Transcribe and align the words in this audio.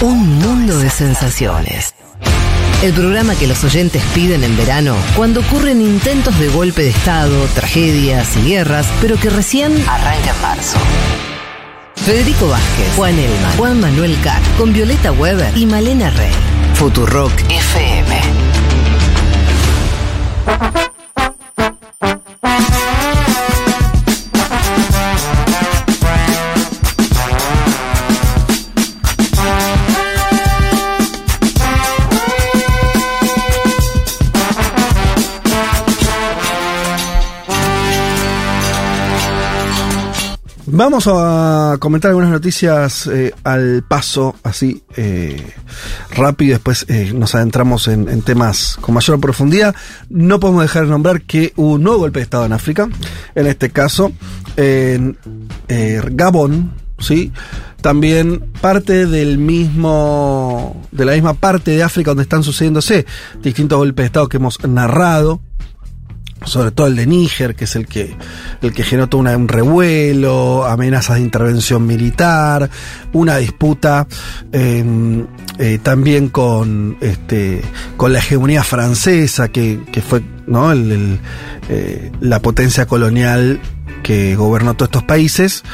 Un 0.00 0.38
mundo 0.38 0.78
de 0.78 0.90
sensaciones. 0.90 1.94
El 2.82 2.92
programa 2.92 3.34
que 3.34 3.46
los 3.46 3.64
oyentes 3.64 4.02
piden 4.14 4.44
en 4.44 4.56
verano 4.56 4.94
cuando 5.16 5.40
ocurren 5.40 5.80
intentos 5.80 6.38
de 6.38 6.48
golpe 6.48 6.82
de 6.82 6.90
Estado, 6.90 7.46
tragedias 7.54 8.36
y 8.36 8.50
guerras, 8.50 8.86
pero 9.00 9.16
que 9.16 9.30
recién 9.30 9.72
arranca 9.88 10.34
en 10.34 10.42
marzo. 10.42 10.78
Federico 11.96 12.48
Vázquez, 12.48 12.92
Juan 12.96 13.18
Elma, 13.18 13.52
Juan 13.56 13.80
Manuel 13.80 14.18
Carr, 14.22 14.42
con 14.58 14.72
Violeta 14.72 15.12
Weber 15.12 15.56
y 15.56 15.64
Malena 15.64 16.10
Rey. 16.10 16.32
Futurock 16.74 17.32
FM. 17.48 17.93
Vamos 40.66 41.06
a 41.08 41.76
comentar 41.78 42.08
algunas 42.08 42.30
noticias 42.30 43.06
eh, 43.06 43.34
al 43.44 43.84
paso, 43.86 44.34
así 44.42 44.82
eh, 44.96 45.52
rápido, 46.10 46.54
después 46.54 46.86
eh, 46.88 47.12
nos 47.14 47.34
adentramos 47.34 47.86
en, 47.88 48.08
en, 48.08 48.22
temas 48.22 48.78
con 48.80 48.94
mayor 48.94 49.20
profundidad. 49.20 49.74
No 50.08 50.40
podemos 50.40 50.62
dejar 50.62 50.84
de 50.84 50.90
nombrar 50.90 51.20
que 51.22 51.52
hubo 51.56 51.74
un 51.74 51.82
nuevo 51.82 51.98
golpe 51.98 52.20
de 52.20 52.24
Estado 52.24 52.46
en 52.46 52.54
África, 52.54 52.88
en 53.34 53.46
este 53.46 53.70
caso 53.70 54.12
en 54.56 55.18
Gabón, 55.68 56.72
¿sí? 56.98 57.30
También 57.82 58.50
parte 58.62 59.06
del 59.06 59.36
mismo, 59.36 60.82
de 60.90 61.04
la 61.04 61.12
misma 61.12 61.34
parte 61.34 61.72
de 61.72 61.82
África 61.82 62.12
donde 62.12 62.22
están 62.22 62.42
sucediéndose 62.42 63.04
distintos 63.42 63.76
golpes 63.76 64.04
de 64.04 64.06
Estado 64.06 64.28
que 64.30 64.38
hemos 64.38 64.58
narrado 64.66 65.42
sobre 66.44 66.70
todo 66.70 66.86
el 66.86 66.96
de 66.96 67.06
Níger, 67.06 67.54
que 67.54 67.64
es 67.64 67.76
el 67.76 67.86
que, 67.86 68.16
el 68.62 68.72
que 68.72 68.82
generó 68.82 69.08
todo 69.08 69.20
un 69.20 69.48
revuelo, 69.48 70.64
amenazas 70.64 71.16
de 71.16 71.22
intervención 71.22 71.86
militar, 71.86 72.70
una 73.12 73.36
disputa 73.36 74.06
eh, 74.52 74.84
eh, 75.58 75.78
también 75.82 76.28
con, 76.28 76.96
este, 77.00 77.62
con 77.96 78.12
la 78.12 78.18
hegemonía 78.18 78.62
francesa, 78.62 79.48
que, 79.48 79.80
que 79.92 80.02
fue 80.02 80.22
¿no? 80.46 80.72
eh, 80.72 82.12
la 82.20 82.40
potencia 82.40 82.86
colonial 82.86 83.60
que 84.04 84.36
gobernó 84.36 84.74
todos 84.74 84.90
estos 84.90 85.02
países 85.02 85.64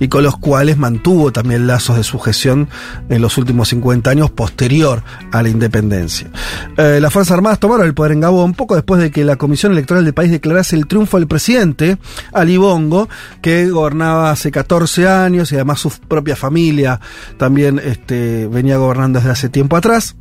y 0.00 0.08
con 0.08 0.24
los 0.24 0.36
cuales 0.36 0.76
mantuvo 0.76 1.32
también 1.32 1.66
lazos 1.66 1.96
de 1.96 2.02
sujeción 2.02 2.68
en 3.08 3.22
los 3.22 3.38
últimos 3.38 3.68
50 3.68 4.10
años 4.10 4.30
posterior 4.30 5.02
a 5.32 5.42
la 5.42 5.48
independencia. 5.48 6.28
Eh, 6.76 6.98
las 7.00 7.12
Fuerzas 7.12 7.36
Armadas 7.36 7.60
tomaron 7.60 7.86
el 7.86 7.94
poder 7.94 8.12
en 8.12 8.20
Gabón 8.20 8.54
poco 8.54 8.74
después 8.74 9.00
de 9.00 9.10
que 9.10 9.24
la 9.24 9.36
Comisión 9.36 9.72
Electoral 9.72 10.04
del 10.04 10.14
país 10.14 10.32
declarase 10.32 10.74
el 10.74 10.88
triunfo 10.88 11.16
del 11.18 11.28
presidente, 11.28 11.96
Ali 12.32 12.56
Bongo, 12.56 13.08
que 13.40 13.70
gobernaba 13.70 14.32
hace 14.32 14.50
14 14.50 15.08
años 15.08 15.52
y 15.52 15.54
además 15.54 15.80
su 15.80 15.90
propia 15.90 16.34
familia 16.34 17.00
también 17.38 17.80
este, 17.82 18.48
venía 18.48 18.78
gobernando 18.78 19.20
desde 19.20 19.30
hace 19.30 19.48
tiempo 19.48 19.76
atrás. 19.76 20.16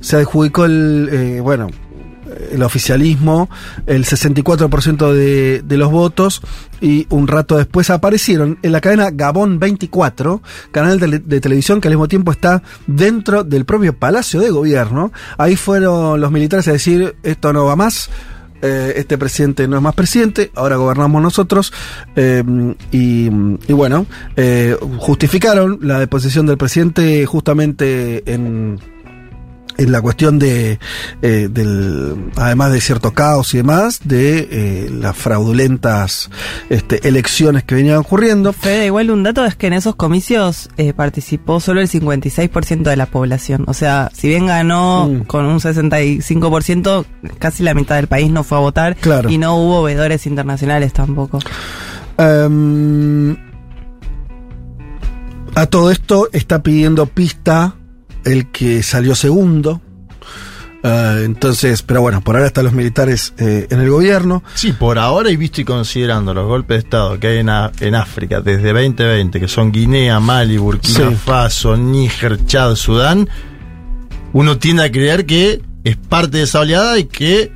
Se 0.00 0.16
adjudicó 0.16 0.64
el, 0.64 1.08
eh, 1.12 1.40
bueno, 1.40 1.68
el 2.52 2.62
oficialismo 2.62 3.48
el 3.86 4.04
64% 4.04 5.12
de, 5.12 5.62
de, 5.62 5.76
los 5.76 5.90
votos 5.90 6.42
y 6.80 7.06
un 7.10 7.28
rato 7.28 7.56
después 7.56 7.90
aparecieron 7.90 8.58
en 8.62 8.72
la 8.72 8.80
cadena 8.80 9.10
Gabón 9.10 9.58
24, 9.58 10.42
canal 10.70 11.00
de, 11.00 11.40
televisión 11.40 11.80
que 11.80 11.88
al 11.88 11.94
mismo 11.94 12.08
tiempo 12.08 12.32
está 12.32 12.62
dentro 12.86 13.44
del 13.44 13.64
propio 13.64 13.96
Palacio 13.96 14.40
de 14.40 14.50
Gobierno. 14.50 15.12
Ahí 15.38 15.56
fueron 15.56 16.20
los 16.20 16.30
militares 16.30 16.68
a 16.68 16.72
decir 16.72 17.16
esto 17.22 17.52
no 17.52 17.64
va 17.64 17.76
más. 17.76 18.10
Eh, 18.62 18.94
este 18.96 19.18
presidente 19.18 19.68
no 19.68 19.76
es 19.76 19.82
más 19.82 19.94
presidente, 19.94 20.50
ahora 20.54 20.76
gobernamos 20.76 21.20
nosotros, 21.20 21.70
eh, 22.16 22.42
y, 22.92 23.26
y, 23.26 23.72
bueno, 23.74 24.06
eh, 24.36 24.74
justificaron 24.98 25.80
la 25.82 25.98
deposición 25.98 26.46
del 26.46 26.56
presidente 26.56 27.26
justamente 27.26 28.22
en, 28.32 28.80
en 29.76 29.92
la 29.92 30.00
cuestión 30.00 30.38
de, 30.38 30.78
eh, 31.22 31.48
del, 31.50 32.30
además 32.36 32.72
de 32.72 32.80
cierto 32.80 33.12
caos 33.12 33.54
y 33.54 33.58
demás, 33.58 34.00
de 34.04 34.48
eh, 34.50 34.90
las 34.90 35.16
fraudulentas 35.16 36.30
este, 36.68 37.06
elecciones 37.08 37.64
que 37.64 37.74
venían 37.74 37.98
ocurriendo. 37.98 38.52
Fede, 38.52 38.86
igual 38.86 39.10
un 39.10 39.22
dato 39.22 39.44
es 39.44 39.56
que 39.56 39.66
en 39.66 39.72
esos 39.72 39.94
comicios 39.96 40.68
eh, 40.76 40.92
participó 40.92 41.60
solo 41.60 41.80
el 41.80 41.88
56% 41.88 42.82
de 42.82 42.96
la 42.96 43.06
población. 43.06 43.64
O 43.66 43.74
sea, 43.74 44.10
si 44.14 44.28
bien 44.28 44.46
ganó 44.46 45.08
mm. 45.08 45.24
con 45.24 45.44
un 45.46 45.58
65%, 45.58 47.04
casi 47.38 47.62
la 47.62 47.74
mitad 47.74 47.96
del 47.96 48.06
país 48.06 48.30
no 48.30 48.44
fue 48.44 48.58
a 48.58 48.60
votar 48.60 48.96
claro. 48.96 49.30
y 49.30 49.38
no 49.38 49.56
hubo 49.56 49.82
veedores 49.82 50.26
internacionales 50.26 50.92
tampoco. 50.92 51.38
Um, 52.16 53.36
a 55.56 55.66
todo 55.66 55.90
esto 55.90 56.28
está 56.32 56.62
pidiendo 56.62 57.06
pista 57.06 57.74
el 58.24 58.50
que 58.50 58.82
salió 58.82 59.14
segundo. 59.14 59.80
Uh, 60.82 61.24
entonces, 61.24 61.80
pero 61.80 62.02
bueno, 62.02 62.20
por 62.20 62.36
ahora 62.36 62.48
están 62.48 62.64
los 62.64 62.74
militares 62.74 63.32
eh, 63.38 63.66
en 63.70 63.80
el 63.80 63.88
gobierno. 63.88 64.42
Sí, 64.54 64.72
por 64.72 64.98
ahora 64.98 65.30
y 65.30 65.36
visto 65.36 65.62
y 65.62 65.64
considerando 65.64 66.34
los 66.34 66.46
golpes 66.46 66.74
de 66.74 66.78
Estado 66.80 67.18
que 67.18 67.28
hay 67.28 67.38
en, 67.38 67.48
a, 67.48 67.72
en 67.80 67.94
África 67.94 68.42
desde 68.42 68.74
2020, 68.74 69.40
que 69.40 69.48
son 69.48 69.72
Guinea, 69.72 70.20
Mali, 70.20 70.58
Burkina 70.58 71.08
sí. 71.08 71.16
Faso, 71.16 71.74
Níger, 71.78 72.44
Chad, 72.44 72.74
Sudán, 72.74 73.30
uno 74.34 74.58
tiende 74.58 74.84
a 74.84 74.92
creer 74.92 75.24
que 75.24 75.62
es 75.84 75.96
parte 75.96 76.36
de 76.36 76.42
esa 76.42 76.60
oleada 76.60 76.98
y 76.98 77.04
que 77.04 77.50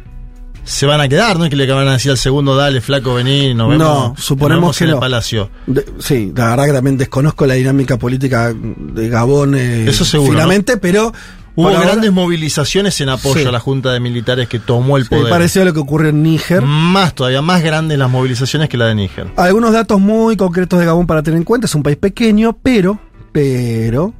se 0.68 0.84
van 0.84 1.00
a 1.00 1.08
quedar, 1.08 1.38
no 1.38 1.44
es 1.44 1.50
que 1.50 1.56
le 1.56 1.66
van 1.66 1.88
a 1.88 1.92
decir 1.92 2.10
al 2.10 2.18
segundo, 2.18 2.54
dale, 2.54 2.82
flaco, 2.82 3.14
vení, 3.14 3.54
nos 3.54 3.70
vemos, 3.70 3.86
no, 3.86 4.14
suponemos 4.18 4.60
nos 4.60 4.60
vemos 4.60 4.78
que 4.78 4.84
en 4.84 4.90
no. 4.90 4.96
el 4.96 5.00
palacio. 5.00 5.50
De, 5.66 5.84
sí, 5.98 6.30
la 6.36 6.50
verdad 6.50 6.66
que 6.66 6.72
también 6.72 6.98
desconozco 6.98 7.46
la 7.46 7.54
dinámica 7.54 7.96
política 7.96 8.52
de 8.54 9.08
Gabón 9.08 9.54
eh, 9.54 9.88
Eso 9.88 10.04
seguro, 10.04 10.32
finalmente, 10.32 10.74
¿no? 10.74 10.80
pero 10.80 11.12
Hubo 11.54 11.70
grandes 11.70 12.12
movilizaciones 12.12 13.00
en 13.00 13.08
apoyo 13.08 13.40
sí. 13.40 13.46
a 13.46 13.50
la 13.50 13.58
Junta 13.58 13.92
de 13.92 13.98
Militares 13.98 14.46
que 14.48 14.60
tomó 14.60 14.96
el 14.96 15.04
sí, 15.04 15.08
poder. 15.08 15.28
pareció 15.28 15.62
a 15.62 15.64
lo 15.64 15.72
que 15.72 15.80
ocurrió 15.80 16.10
en 16.10 16.22
Níger. 16.22 16.62
Más 16.62 17.16
todavía, 17.16 17.42
más 17.42 17.64
grandes 17.64 17.98
las 17.98 18.08
movilizaciones 18.08 18.68
que 18.68 18.76
la 18.76 18.86
de 18.86 18.94
Níger. 18.94 19.26
Algunos 19.36 19.72
datos 19.72 19.98
muy 19.98 20.36
concretos 20.36 20.78
de 20.78 20.86
Gabón 20.86 21.08
para 21.08 21.24
tener 21.24 21.38
en 21.38 21.42
cuenta. 21.42 21.66
Es 21.66 21.74
un 21.74 21.82
país 21.82 21.96
pequeño, 21.96 22.56
pero, 22.62 23.00
pero, 23.32 24.14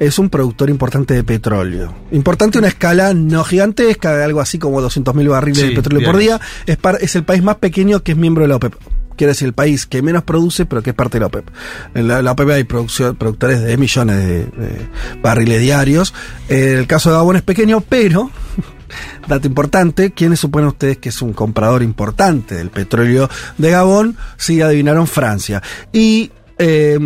es 0.00 0.18
un 0.18 0.30
productor 0.30 0.70
importante 0.70 1.14
de 1.14 1.22
petróleo. 1.22 1.94
Importante 2.10 2.58
una 2.58 2.68
escala 2.68 3.12
no 3.12 3.44
gigantesca, 3.44 4.16
de 4.16 4.24
algo 4.24 4.40
así 4.40 4.58
como 4.58 4.80
200.000 4.80 5.28
barriles 5.28 5.60
sí, 5.60 5.68
de 5.68 5.74
petróleo 5.74 6.00
bien. 6.00 6.10
por 6.10 6.20
día. 6.20 6.40
Es, 6.66 6.78
par, 6.78 6.98
es 7.00 7.14
el 7.16 7.24
país 7.24 7.42
más 7.42 7.56
pequeño 7.56 8.02
que 8.02 8.12
es 8.12 8.18
miembro 8.18 8.42
de 8.42 8.48
la 8.48 8.56
OPEP 8.56 8.74
quiere 9.16 9.32
decir 9.32 9.48
el 9.48 9.52
país 9.52 9.84
que 9.84 10.00
menos 10.00 10.22
produce, 10.22 10.64
pero 10.64 10.82
que 10.82 10.90
es 10.90 10.96
parte 10.96 11.18
de 11.18 11.20
la 11.20 11.26
OPEP. 11.26 11.46
En 11.94 12.08
la, 12.08 12.22
la 12.22 12.32
OPEP 12.32 12.48
hay 12.48 12.64
productores 12.64 13.60
de 13.60 13.76
millones 13.76 14.16
de, 14.16 14.44
de, 14.46 14.88
barriles 15.20 15.60
diarios. 15.60 16.14
El 16.48 16.86
caso 16.86 17.10
de 17.10 17.16
Gabón 17.16 17.36
es 17.36 17.42
pequeño, 17.42 17.82
pero, 17.82 18.30
dato 19.28 19.46
importante, 19.46 20.12
¿quiénes 20.12 20.40
suponen 20.40 20.68
ustedes 20.68 20.96
que 20.96 21.10
es 21.10 21.20
un 21.20 21.34
comprador 21.34 21.82
importante 21.82 22.54
del 22.54 22.70
petróleo 22.70 23.28
de 23.58 23.70
Gabón? 23.70 24.16
Sí, 24.38 24.62
adivinaron 24.62 25.06
Francia. 25.06 25.62
Y 25.92 26.30
eh, 26.56 26.98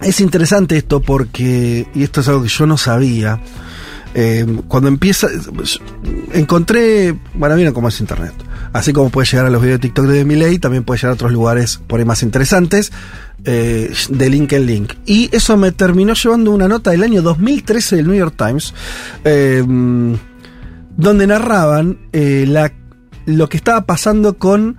es 0.00 0.20
interesante 0.20 0.76
esto 0.76 1.00
porque, 1.00 1.88
y 1.94 2.02
esto 2.02 2.20
es 2.20 2.28
algo 2.28 2.42
que 2.42 2.48
yo 2.48 2.66
no 2.66 2.76
sabía, 2.76 3.40
eh, 4.14 4.46
cuando 4.68 4.88
empieza, 4.88 5.28
encontré, 6.32 7.14
bueno, 7.34 7.56
miren 7.56 7.72
cómo 7.72 7.88
es 7.88 8.00
Internet. 8.00 8.32
Así 8.72 8.92
como 8.92 9.10
puede 9.10 9.26
llegar 9.26 9.46
a 9.46 9.50
los 9.50 9.62
videos 9.62 9.80
de 9.80 9.88
TikTok 9.88 10.06
de 10.06 10.24
Miley, 10.24 10.58
también 10.58 10.84
puede 10.84 10.98
llegar 10.98 11.12
a 11.12 11.14
otros 11.14 11.32
lugares 11.32 11.80
por 11.86 12.00
ahí 12.00 12.06
más 12.06 12.22
interesantes, 12.22 12.92
eh, 13.44 13.92
de 14.08 14.30
link 14.30 14.52
en 14.52 14.66
link. 14.66 14.92
Y 15.06 15.34
eso 15.34 15.56
me 15.56 15.72
terminó 15.72 16.14
llevando 16.14 16.52
una 16.52 16.68
nota 16.68 16.90
del 16.90 17.02
año 17.02 17.22
2013 17.22 17.96
del 17.96 18.06
New 18.08 18.16
York 18.16 18.34
Times, 18.36 18.74
eh, 19.24 19.64
donde 20.96 21.26
narraban 21.26 21.98
la, 22.12 22.72
lo 23.26 23.48
que 23.48 23.56
estaba 23.56 23.86
pasando 23.86 24.36
con 24.36 24.76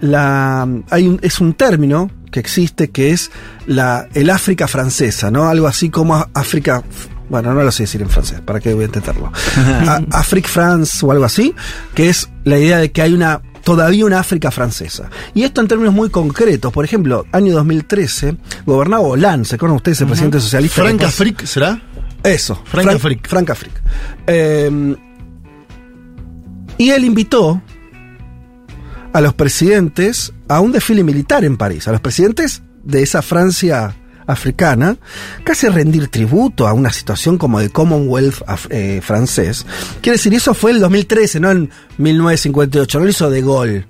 la. 0.00 0.68
Hay 0.90 1.08
un, 1.08 1.18
es 1.22 1.40
un 1.40 1.54
término 1.54 2.10
que 2.34 2.40
existe 2.40 2.90
que 2.90 3.12
es 3.12 3.30
la, 3.64 4.08
el 4.12 4.28
África 4.28 4.66
francesa, 4.66 5.30
¿no? 5.30 5.48
Algo 5.48 5.68
así 5.68 5.88
como 5.88 6.26
África 6.34 6.82
bueno, 7.30 7.54
no 7.54 7.62
lo 7.62 7.70
sé 7.70 7.84
decir 7.84 8.02
en 8.02 8.10
francés, 8.10 8.40
¿para 8.40 8.58
qué 8.58 8.74
voy 8.74 8.82
a 8.82 8.86
intentarlo? 8.86 9.32
Afrique 10.10 10.48
France 10.48 11.06
o 11.06 11.12
algo 11.12 11.24
así, 11.24 11.54
que 11.94 12.08
es 12.08 12.28
la 12.42 12.58
idea 12.58 12.78
de 12.78 12.90
que 12.90 13.02
hay 13.02 13.12
una 13.12 13.40
todavía 13.62 14.04
una 14.04 14.18
África 14.18 14.50
francesa. 14.50 15.08
Y 15.32 15.44
esto 15.44 15.60
en 15.60 15.68
términos 15.68 15.94
muy 15.94 16.10
concretos, 16.10 16.72
por 16.72 16.84
ejemplo, 16.84 17.24
año 17.30 17.54
2013, 17.54 18.36
gobernaba 18.66 19.04
Hollande, 19.04 19.48
¿se 19.48 19.54
acuerdan 19.54 19.76
ustedes, 19.76 20.00
el 20.00 20.04
uh 20.04 20.06
-huh. 20.06 20.10
presidente 20.10 20.40
socialista? 20.40 20.82
Frank 20.82 21.02
Afrique, 21.04 21.46
¿será? 21.46 21.80
Eso, 22.24 22.60
Frank 22.64 22.88
Afrique. 22.88 23.28
Frank 23.28 23.50
Afrique. 23.50 23.80
Eh, 24.26 24.96
y 26.78 26.90
él 26.90 27.04
invitó 27.04 27.62
a 29.14 29.20
los 29.20 29.32
presidentes 29.32 30.32
a 30.48 30.60
un 30.60 30.72
desfile 30.72 31.04
militar 31.04 31.44
en 31.44 31.56
París, 31.56 31.86
a 31.86 31.92
los 31.92 32.00
presidentes 32.00 32.62
de 32.82 33.02
esa 33.02 33.22
Francia 33.22 33.94
africana, 34.26 34.96
casi 35.44 35.68
rendir 35.68 36.08
tributo 36.08 36.66
a 36.66 36.72
una 36.72 36.92
situación 36.92 37.38
como 37.38 37.60
de 37.60 37.70
Commonwealth 37.70 38.42
eh, 38.70 39.00
francés. 39.04 39.64
Quiere 40.02 40.16
decir, 40.16 40.34
eso 40.34 40.52
fue 40.52 40.72
en 40.72 40.76
el 40.76 40.82
2013, 40.82 41.38
no 41.38 41.52
en 41.52 41.70
1958, 41.98 42.98
no 42.98 43.04
lo 43.04 43.10
hizo 43.10 43.30
de 43.30 43.40
gol. 43.40 43.86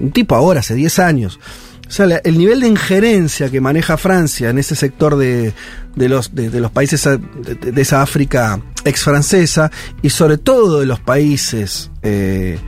Un 0.00 0.10
tipo 0.10 0.34
ahora, 0.34 0.60
hace 0.60 0.74
10 0.74 0.98
años. 1.00 1.38
O 1.86 1.90
sea, 1.90 2.06
el 2.06 2.38
nivel 2.38 2.60
de 2.60 2.68
injerencia 2.68 3.50
que 3.50 3.60
maneja 3.60 3.98
Francia 3.98 4.48
en 4.48 4.58
ese 4.58 4.74
sector 4.74 5.16
de, 5.16 5.52
los, 5.96 6.34
de, 6.34 6.48
los 6.58 6.70
países 6.70 7.04
de, 7.04 7.82
esa 7.82 8.00
África 8.00 8.58
ex 8.86 9.04
francesa 9.04 9.70
y 10.00 10.08
sobre 10.08 10.38
todo 10.38 10.80
de 10.80 10.86
los 10.86 11.00
países 11.00 11.90
eh, 12.02 12.58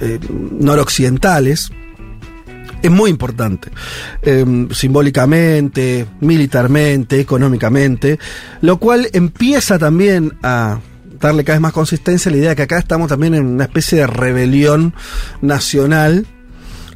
eh, 0.00 0.18
noroccidentales, 0.28 1.70
es 2.82 2.90
muy 2.90 3.10
importante. 3.10 3.70
Em, 4.22 4.70
simbólicamente, 4.70 6.06
militarmente, 6.20 7.20
económicamente, 7.20 8.18
lo 8.60 8.78
cual 8.78 9.08
empieza 9.12 9.78
también 9.78 10.38
a 10.42 10.78
darle 11.20 11.44
cada 11.44 11.56
vez 11.56 11.62
más 11.62 11.72
consistencia 11.72 12.28
a 12.28 12.32
la 12.32 12.38
idea 12.38 12.50
de 12.50 12.56
que 12.56 12.62
acá 12.62 12.78
estamos 12.78 13.08
también 13.08 13.34
en 13.34 13.46
una 13.46 13.64
especie 13.64 13.98
de 13.98 14.06
rebelión 14.06 14.94
nacional 15.40 16.26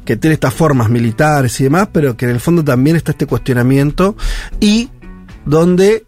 que 0.05 0.15
tiene 0.17 0.33
estas 0.33 0.53
formas 0.53 0.89
militares 0.89 1.59
y 1.59 1.65
demás, 1.65 1.89
pero 1.91 2.17
que 2.17 2.25
en 2.25 2.31
el 2.31 2.39
fondo 2.39 2.63
también 2.63 2.95
está 2.95 3.11
este 3.11 3.25
cuestionamiento 3.25 4.15
y 4.59 4.89
donde 5.45 6.05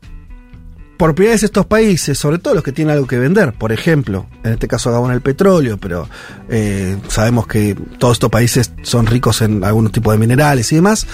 por 0.97 1.15
primera 1.15 1.33
vez 1.33 1.43
estos 1.43 1.65
países, 1.65 2.17
sobre 2.17 2.39
todo 2.39 2.53
los 2.53 2.63
que 2.63 2.71
tienen 2.71 2.93
algo 2.93 3.07
que 3.07 3.17
vender, 3.17 3.53
por 3.53 3.71
ejemplo, 3.71 4.27
en 4.43 4.53
este 4.53 4.67
caso 4.67 4.91
Gabón 4.91 5.11
el 5.11 5.21
petróleo, 5.21 5.77
pero 5.77 6.07
eh, 6.49 6.97
sabemos 7.07 7.47
que 7.47 7.75
todos 7.97 8.13
estos 8.13 8.29
países 8.29 8.71
son 8.81 9.05
ricos 9.05 9.41
en 9.41 9.63
algunos 9.63 9.91
tipos 9.91 10.13
de 10.13 10.19
minerales 10.19 10.71
y 10.71 10.75
demás, 10.75 11.05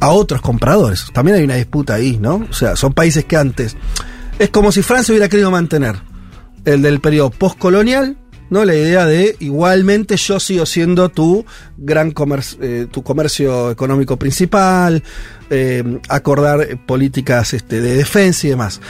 a 0.00 0.10
otros 0.10 0.40
compradores. 0.40 1.06
También 1.12 1.38
hay 1.38 1.44
una 1.44 1.54
disputa 1.54 1.94
ahí, 1.94 2.18
¿no? 2.20 2.46
O 2.50 2.52
sea, 2.52 2.76
son 2.76 2.92
países 2.92 3.24
que 3.24 3.36
antes... 3.36 3.76
Es 4.36 4.50
como 4.50 4.72
si 4.72 4.82
Francia 4.82 5.12
hubiera 5.12 5.28
querido 5.28 5.52
mantener 5.52 5.94
el 6.64 6.82
del 6.82 7.00
periodo 7.00 7.30
postcolonial, 7.30 8.16
¿no? 8.50 8.64
La 8.64 8.74
idea 8.74 9.06
de 9.06 9.36
igualmente 9.40 10.16
yo 10.16 10.40
sigo 10.40 10.66
siendo 10.66 11.08
tu 11.08 11.44
gran 11.76 12.10
comercio, 12.10 12.58
eh, 12.62 12.86
tu 12.90 13.02
comercio 13.02 13.70
económico 13.70 14.16
principal, 14.16 15.02
eh, 15.50 15.98
acordar 16.08 16.78
políticas 16.86 17.54
este, 17.54 17.80
de 17.80 17.94
defensa 17.94 18.46
y 18.46 18.50
demás. 18.50 18.80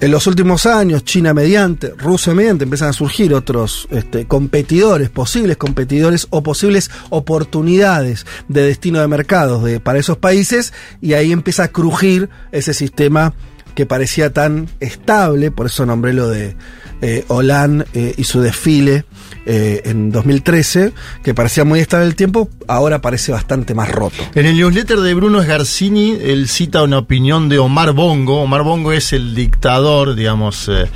En 0.00 0.12
los 0.12 0.28
últimos 0.28 0.64
años, 0.64 1.04
China 1.04 1.34
mediante, 1.34 1.92
Rusia 1.98 2.32
mediante, 2.32 2.62
empiezan 2.62 2.90
a 2.90 2.92
surgir 2.92 3.34
otros 3.34 3.88
este, 3.90 4.26
competidores, 4.26 5.10
posibles 5.10 5.56
competidores 5.56 6.28
o 6.30 6.44
posibles 6.44 6.88
oportunidades 7.10 8.24
de 8.46 8.62
destino 8.62 9.00
de 9.00 9.08
mercados 9.08 9.68
para 9.80 9.98
esos 9.98 10.16
países 10.16 10.72
y 11.00 11.14
ahí 11.14 11.32
empieza 11.32 11.64
a 11.64 11.68
crujir 11.68 12.28
ese 12.52 12.74
sistema 12.74 13.34
que 13.78 13.86
parecía 13.86 14.32
tan 14.32 14.68
estable, 14.80 15.52
por 15.52 15.66
eso 15.66 15.86
nombré 15.86 16.12
lo 16.12 16.28
de 16.28 16.56
eh, 17.00 17.24
Hollande 17.28 17.86
eh, 17.94 18.12
y 18.16 18.24
su 18.24 18.40
desfile 18.40 19.04
eh, 19.46 19.82
en 19.84 20.10
2013, 20.10 20.92
que 21.22 21.32
parecía 21.32 21.62
muy 21.62 21.78
estable 21.78 22.06
el 22.06 22.16
tiempo, 22.16 22.50
ahora 22.66 23.00
parece 23.00 23.30
bastante 23.30 23.76
más 23.76 23.88
roto. 23.88 24.16
En 24.34 24.46
el 24.46 24.56
newsletter 24.56 24.98
de 24.98 25.14
Bruno 25.14 25.40
Sgarsini, 25.40 26.18
él 26.20 26.48
cita 26.48 26.82
una 26.82 26.98
opinión 26.98 27.48
de 27.48 27.60
Omar 27.60 27.92
Bongo. 27.92 28.42
Omar 28.42 28.64
Bongo 28.64 28.90
es 28.90 29.12
el 29.12 29.36
dictador, 29.36 30.16
digamos, 30.16 30.68
eh, 30.68 30.86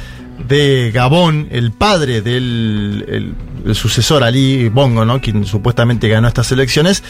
de 0.49 0.91
Gabón, 0.93 1.47
el 1.53 1.71
padre 1.71 2.21
del 2.21 3.37
el, 3.65 3.75
sucesor 3.77 4.25
Ali 4.25 4.69
Bongo, 4.71 5.05
¿no? 5.05 5.21
quien 5.21 5.47
supuestamente 5.47 6.09
ganó 6.09 6.27
estas 6.27 6.51
elecciones. 6.51 7.05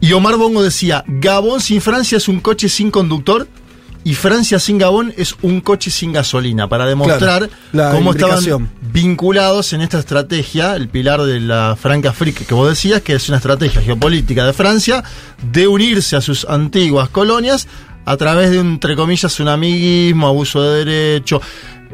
Y 0.00 0.14
Omar 0.14 0.34
Bongo 0.36 0.64
decía, 0.64 1.04
Gabón 1.06 1.60
sin 1.60 1.80
Francia 1.80 2.18
es 2.18 2.26
un 2.26 2.40
coche 2.40 2.68
sin 2.68 2.90
conductor 2.90 3.46
y 4.04 4.14
Francia 4.14 4.58
sin 4.58 4.78
Gabón 4.78 5.14
es 5.16 5.36
un 5.42 5.60
coche 5.60 5.90
sin 5.90 6.12
gasolina, 6.12 6.68
para 6.68 6.86
demostrar 6.86 7.48
cómo 7.72 8.12
estaban 8.12 8.70
vinculados 8.92 9.72
en 9.72 9.80
esta 9.80 9.98
estrategia, 9.98 10.76
el 10.76 10.88
pilar 10.88 11.22
de 11.22 11.40
la 11.40 11.76
Franca 11.80 12.12
Fric 12.12 12.46
que 12.46 12.54
vos 12.54 12.68
decías, 12.68 13.02
que 13.02 13.14
es 13.14 13.28
una 13.28 13.38
estrategia 13.38 13.80
geopolítica 13.80 14.44
de 14.44 14.52
Francia, 14.52 15.04
de 15.50 15.68
unirse 15.68 16.16
a 16.16 16.20
sus 16.20 16.44
antiguas 16.44 17.08
colonias 17.08 17.68
a 18.04 18.16
través 18.16 18.50
de, 18.50 18.58
entre 18.58 18.96
comillas, 18.96 19.38
un 19.38 19.48
amiguismo, 19.48 20.26
abuso 20.26 20.60
de 20.62 20.84
derecho, 20.84 21.40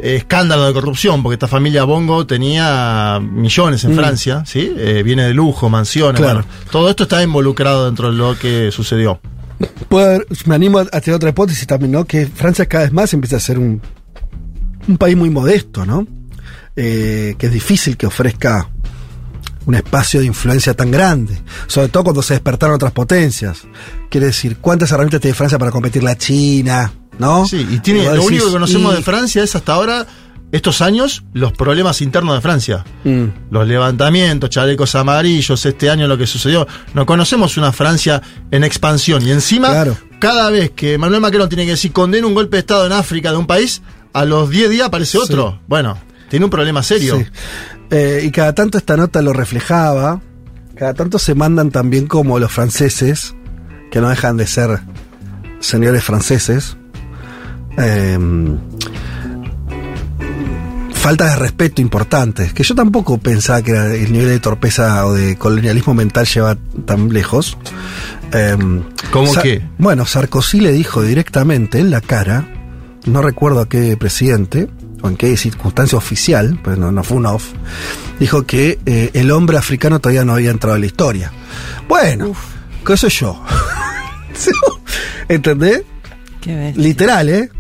escándalo 0.03 0.67
de 0.67 0.73
corrupción, 0.73 1.23
porque 1.23 1.35
esta 1.35 1.49
familia 1.49 1.85
Bongo 1.85 2.27
tenía 2.27 3.21
millones 3.21 3.85
en 3.85 3.93
mm. 3.93 3.97
Francia, 3.97 4.43
¿sí? 4.47 4.73
Eh, 4.77 5.03
viene 5.05 5.25
de 5.25 5.35
lujo, 5.35 5.69
mansiones, 5.69 6.23
todo 6.71 6.89
esto 6.89 7.03
está 7.03 7.23
involucrado 7.23 7.87
dentro 7.87 8.11
de 8.11 8.17
lo 8.17 8.39
que 8.39 8.71
sucedió 8.73 9.21
me 10.47 10.55
animo 10.55 10.79
a 10.79 11.01
tener 11.01 11.17
otra 11.17 11.31
hipótesis 11.31 11.67
también, 11.67 11.93
¿no? 11.93 12.05
Que 12.05 12.27
Francia 12.27 12.67
cada 12.67 12.85
vez 12.85 12.93
más 12.93 13.13
empieza 13.13 13.37
a 13.37 13.41
ser 13.41 13.59
un, 13.59 13.81
un 14.87 14.99
país 14.99 15.17
muy 15.17 15.31
modesto, 15.31 15.85
¿no? 15.85 16.07
Eh, 16.77 17.35
que 17.39 17.47
es 17.47 17.53
difícil 17.53 17.97
que 17.97 18.07
ofrezca 18.07 18.71
un 19.67 19.75
espacio 19.75 20.21
de 20.21 20.27
influencia 20.27 20.75
tan 20.75 20.91
grande, 20.91 21.43
sobre 21.67 21.89
todo 21.89 22.05
cuando 22.05 22.23
se 22.23 22.35
despertaron 22.35 22.77
otras 22.77 22.93
potencias. 22.93 23.63
Quiere 24.09 24.29
decir, 24.29 24.59
¿cuántas 24.59 24.91
herramientas 24.93 25.21
tiene 25.21 25.35
Francia 25.35 25.59
para 25.59 25.71
competir 25.71 26.03
la 26.03 26.17
China? 26.17 26.93
¿No? 27.19 27.47
Sí, 27.47 27.67
y 27.69 27.81
tiene, 27.81 28.05
lo 28.05 28.23
único 28.23 28.47
que 28.47 28.53
conocemos 28.53 28.95
de 28.95 29.03
Francia 29.03 29.43
es 29.43 29.55
hasta 29.57 29.75
ahora 29.75 30.07
estos 30.51 30.81
años 30.81 31.25
los 31.35 31.53
problemas 31.53 32.01
internos 32.01 32.35
de 32.35 32.41
Francia. 32.41 32.85
Mm. 33.05 33.25
Los 33.51 33.67
levantamientos, 33.69 34.51
chalecos 34.51 34.95
amarillos, 34.95 35.65
este 35.67 35.91
año 35.91 36.07
lo 36.07 36.17
que 36.17 36.27
sucedió. 36.27 36.67
No 36.95 37.07
conocemos 37.07 37.57
una 37.57 37.73
Francia 37.73 38.23
en 38.51 38.65
expansión. 38.65 39.27
Y 39.27 39.31
encima, 39.31 39.85
cada 40.19 40.51
vez 40.51 40.71
que 40.71 40.97
Manuel 40.99 41.21
Macron 41.21 41.49
tiene 41.49 41.65
que 41.65 41.73
decir 41.73 41.93
condena 41.93 42.27
un 42.27 42.35
golpe 42.35 42.57
de 42.57 42.61
Estado 42.61 42.87
en 42.87 42.93
África 42.93 43.31
de 43.31 43.37
un 43.37 43.47
país, 43.47 43.83
a 44.13 44.25
los 44.25 44.49
10 44.49 44.71
días 44.71 44.89
aparece 44.89 45.19
otro. 45.19 45.61
Bueno, 45.69 45.99
tiene 46.31 46.45
un 46.45 46.51
problema 46.51 46.83
serio. 46.83 47.23
Eh, 47.91 48.23
y 48.25 48.31
cada 48.31 48.55
tanto 48.55 48.79
esta 48.79 48.97
nota 48.97 49.23
lo 49.23 49.33
reflejaba. 49.33 50.21
Cada 50.75 50.95
tanto 50.95 51.19
se 51.19 51.35
mandan 51.35 51.71
también 51.71 52.07
como 52.07 52.39
los 52.39 52.53
franceses, 52.53 53.35
que 53.91 54.01
no 54.01 54.09
dejan 54.09 54.37
de 54.37 54.47
ser 54.47 54.81
señores 55.61 56.05
franceses. 56.05 56.77
Eh, 57.77 58.19
faltas 61.09 61.31
de 61.31 61.37
respeto 61.37 61.81
importantes, 61.81 62.53
que 62.53 62.63
yo 62.63 62.75
tampoco 62.75 63.17
pensaba 63.17 63.63
que 63.63 63.73
el 63.73 64.13
nivel 64.13 64.29
de 64.29 64.41
torpeza 64.41 65.07
o 65.07 65.15
de 65.15 65.37
colonialismo 65.37 65.95
mental 65.95 66.27
lleva 66.27 66.59
tan 66.85 67.09
lejos. 67.09 67.57
Em, 68.31 68.83
¿Cómo 69.11 69.33
que? 69.33 69.63
Bueno, 69.79 70.05
Sarkozy 70.05 70.61
le 70.61 70.71
dijo 70.71 71.01
directamente 71.01 71.79
en 71.79 71.91
la 71.91 72.03
cara, 72.03 72.47
no 73.07 73.23
recuerdo 73.23 73.61
a 73.61 73.69
qué 73.71 73.97
presidente, 73.97 74.69
o 75.01 75.09
en 75.09 75.17
qué 75.17 75.35
circunstancia 75.39 75.97
oficial, 75.97 76.61
pues 76.63 76.77
no, 76.77 77.03
fue 77.03 77.17
un 77.17 77.25
off, 77.25 77.53
dijo 78.21 78.43
que 78.43 78.79
eh, 78.85 79.09
el 79.15 79.31
hombre 79.31 79.57
africano 79.57 80.01
todavía 80.01 80.27
no 80.27 80.35
había 80.35 80.51
entrado 80.51 80.77
en 80.77 80.83
la 80.83 80.89
historia. 80.89 81.33
Bueno, 81.89 82.35
¿qué 82.87 82.99
soy 82.99 83.09
yo? 83.09 83.43
¿Entendés? 85.31 85.85
Literal, 86.77 87.31
¿eh? 87.31 87.51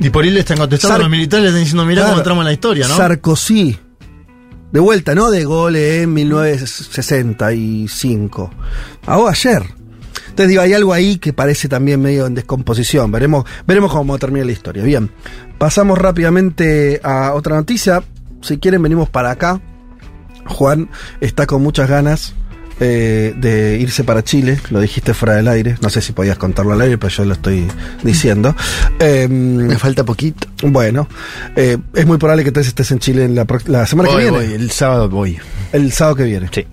Y 0.00 0.10
por 0.10 0.24
ahí 0.24 0.30
le 0.30 0.40
están 0.40 0.58
contestando 0.58 0.98
los 0.98 1.10
militares, 1.10 1.44
le 1.44 1.48
están 1.48 1.62
diciendo, 1.62 1.86
mirá 1.86 2.06
cómo 2.06 2.18
entramos 2.18 2.42
en 2.42 2.46
la 2.46 2.52
historia, 2.52 2.88
¿no? 2.88 2.96
Sarkozy. 2.96 3.78
De 4.72 4.80
vuelta, 4.80 5.14
¿no? 5.14 5.30
De 5.30 5.44
gole 5.44 6.02
en 6.02 6.12
1965. 6.12 8.50
Ahora 9.06 9.30
ayer. 9.30 9.62
Entonces 10.34 10.48
digo, 10.48 10.62
hay 10.62 10.72
algo 10.72 10.92
ahí 10.92 11.18
que 11.18 11.32
parece 11.32 11.68
también 11.68 12.02
medio 12.02 12.26
en 12.26 12.34
descomposición. 12.34 13.12
Veremos, 13.12 13.44
veremos 13.68 13.92
cómo 13.92 14.18
termina 14.18 14.44
la 14.44 14.50
historia. 14.50 14.82
Bien. 14.82 15.12
Pasamos 15.58 15.96
rápidamente 15.96 17.00
a 17.04 17.34
otra 17.34 17.54
noticia. 17.54 18.02
Si 18.40 18.58
quieren, 18.58 18.82
venimos 18.82 19.08
para 19.08 19.30
acá. 19.30 19.60
Juan 20.46 20.90
está 21.20 21.46
con 21.46 21.62
muchas 21.62 21.88
ganas 21.88 22.34
eh, 22.80 23.34
de 23.36 23.78
irse 23.78 24.04
para 24.04 24.22
Chile, 24.24 24.58
lo 24.70 24.80
dijiste 24.80 25.14
fuera 25.14 25.34
del 25.34 25.48
aire, 25.48 25.76
no 25.80 25.90
sé 25.90 26.00
si 26.00 26.12
podías 26.12 26.38
contarlo 26.38 26.72
al 26.72 26.80
aire, 26.80 26.98
pero 26.98 27.10
yo 27.10 27.24
lo 27.24 27.34
estoy 27.34 27.66
diciendo. 28.02 28.54
Em, 28.98 29.56
Me 29.66 29.78
falta 29.78 30.04
poquito. 30.04 30.48
Bueno, 30.62 31.08
eh, 31.56 31.78
es 31.94 32.06
muy 32.06 32.18
probable 32.18 32.42
que 32.42 32.48
entonces 32.48 32.68
estés 32.68 32.90
en 32.90 32.98
Chile 32.98 33.24
en 33.24 33.34
la, 33.34 33.46
la 33.66 33.86
semana 33.86 34.10
que 34.10 34.16
viene. 34.16 34.54
el 34.54 34.70
sábado 34.70 35.08
voy. 35.08 35.38
El 35.72 35.92
sábado 35.92 36.16
que 36.16 36.24
viene. 36.24 36.48
Sí. 36.52 36.66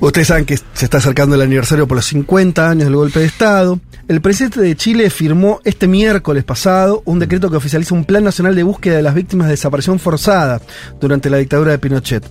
Ustedes 0.00 0.28
saben 0.28 0.44
que 0.44 0.56
se 0.56 0.84
está 0.84 0.98
acercando 0.98 1.34
el 1.34 1.42
aniversario 1.42 1.88
por 1.88 1.96
los 1.96 2.06
50 2.06 2.70
años 2.70 2.84
del 2.84 2.94
golpe 2.94 3.18
de 3.20 3.26
Estado. 3.26 3.80
El 4.08 4.22
presidente 4.22 4.62
de 4.62 4.74
Chile 4.74 5.10
firmó 5.10 5.60
este 5.64 5.86
miércoles 5.86 6.42
pasado 6.42 7.02
un 7.04 7.18
decreto 7.18 7.50
que 7.50 7.58
oficializa 7.58 7.94
un 7.94 8.06
plan 8.06 8.24
nacional 8.24 8.54
de 8.54 8.62
búsqueda 8.62 8.96
de 8.96 9.02
las 9.02 9.14
víctimas 9.14 9.48
de 9.48 9.50
desaparición 9.50 9.98
forzada 9.98 10.62
durante 10.98 11.28
la 11.28 11.36
dictadura 11.36 11.72
de 11.72 11.78
Pinochet. 11.78 12.24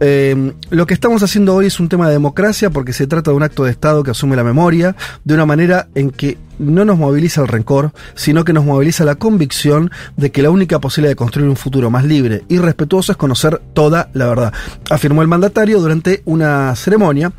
Eh, 0.00 0.52
lo 0.68 0.86
que 0.86 0.92
estamos 0.92 1.22
haciendo 1.22 1.54
hoy 1.54 1.68
es 1.68 1.80
un 1.80 1.88
tema 1.88 2.06
de 2.06 2.12
democracia 2.12 2.68
porque 2.68 2.92
se 2.92 3.06
trata 3.06 3.30
de 3.30 3.38
un 3.38 3.42
acto 3.44 3.64
de 3.64 3.70
Estado 3.70 4.02
que 4.02 4.10
asume 4.10 4.36
la 4.36 4.44
memoria 4.44 4.94
de 5.24 5.32
una 5.32 5.46
manera 5.46 5.88
en 5.94 6.10
que 6.10 6.36
no 6.58 6.84
nos 6.84 6.98
moviliza 6.98 7.40
el 7.40 7.48
rencor, 7.48 7.92
sino 8.14 8.44
que 8.44 8.52
nos 8.52 8.66
moviliza 8.66 9.06
la 9.06 9.14
convicción 9.14 9.90
de 10.18 10.30
que 10.30 10.42
la 10.42 10.50
única 10.50 10.80
posibilidad 10.80 11.12
de 11.12 11.16
construir 11.16 11.48
un 11.48 11.56
futuro 11.56 11.90
más 11.90 12.04
libre 12.04 12.44
y 12.50 12.58
respetuoso 12.58 13.10
es 13.10 13.16
conocer 13.16 13.58
toda 13.72 14.10
la 14.12 14.26
verdad, 14.26 14.52
afirmó 14.90 15.22
el 15.22 15.28
mandatario 15.28 15.80
durante 15.80 16.20
una 16.26 16.76
ceremonia 16.76 17.32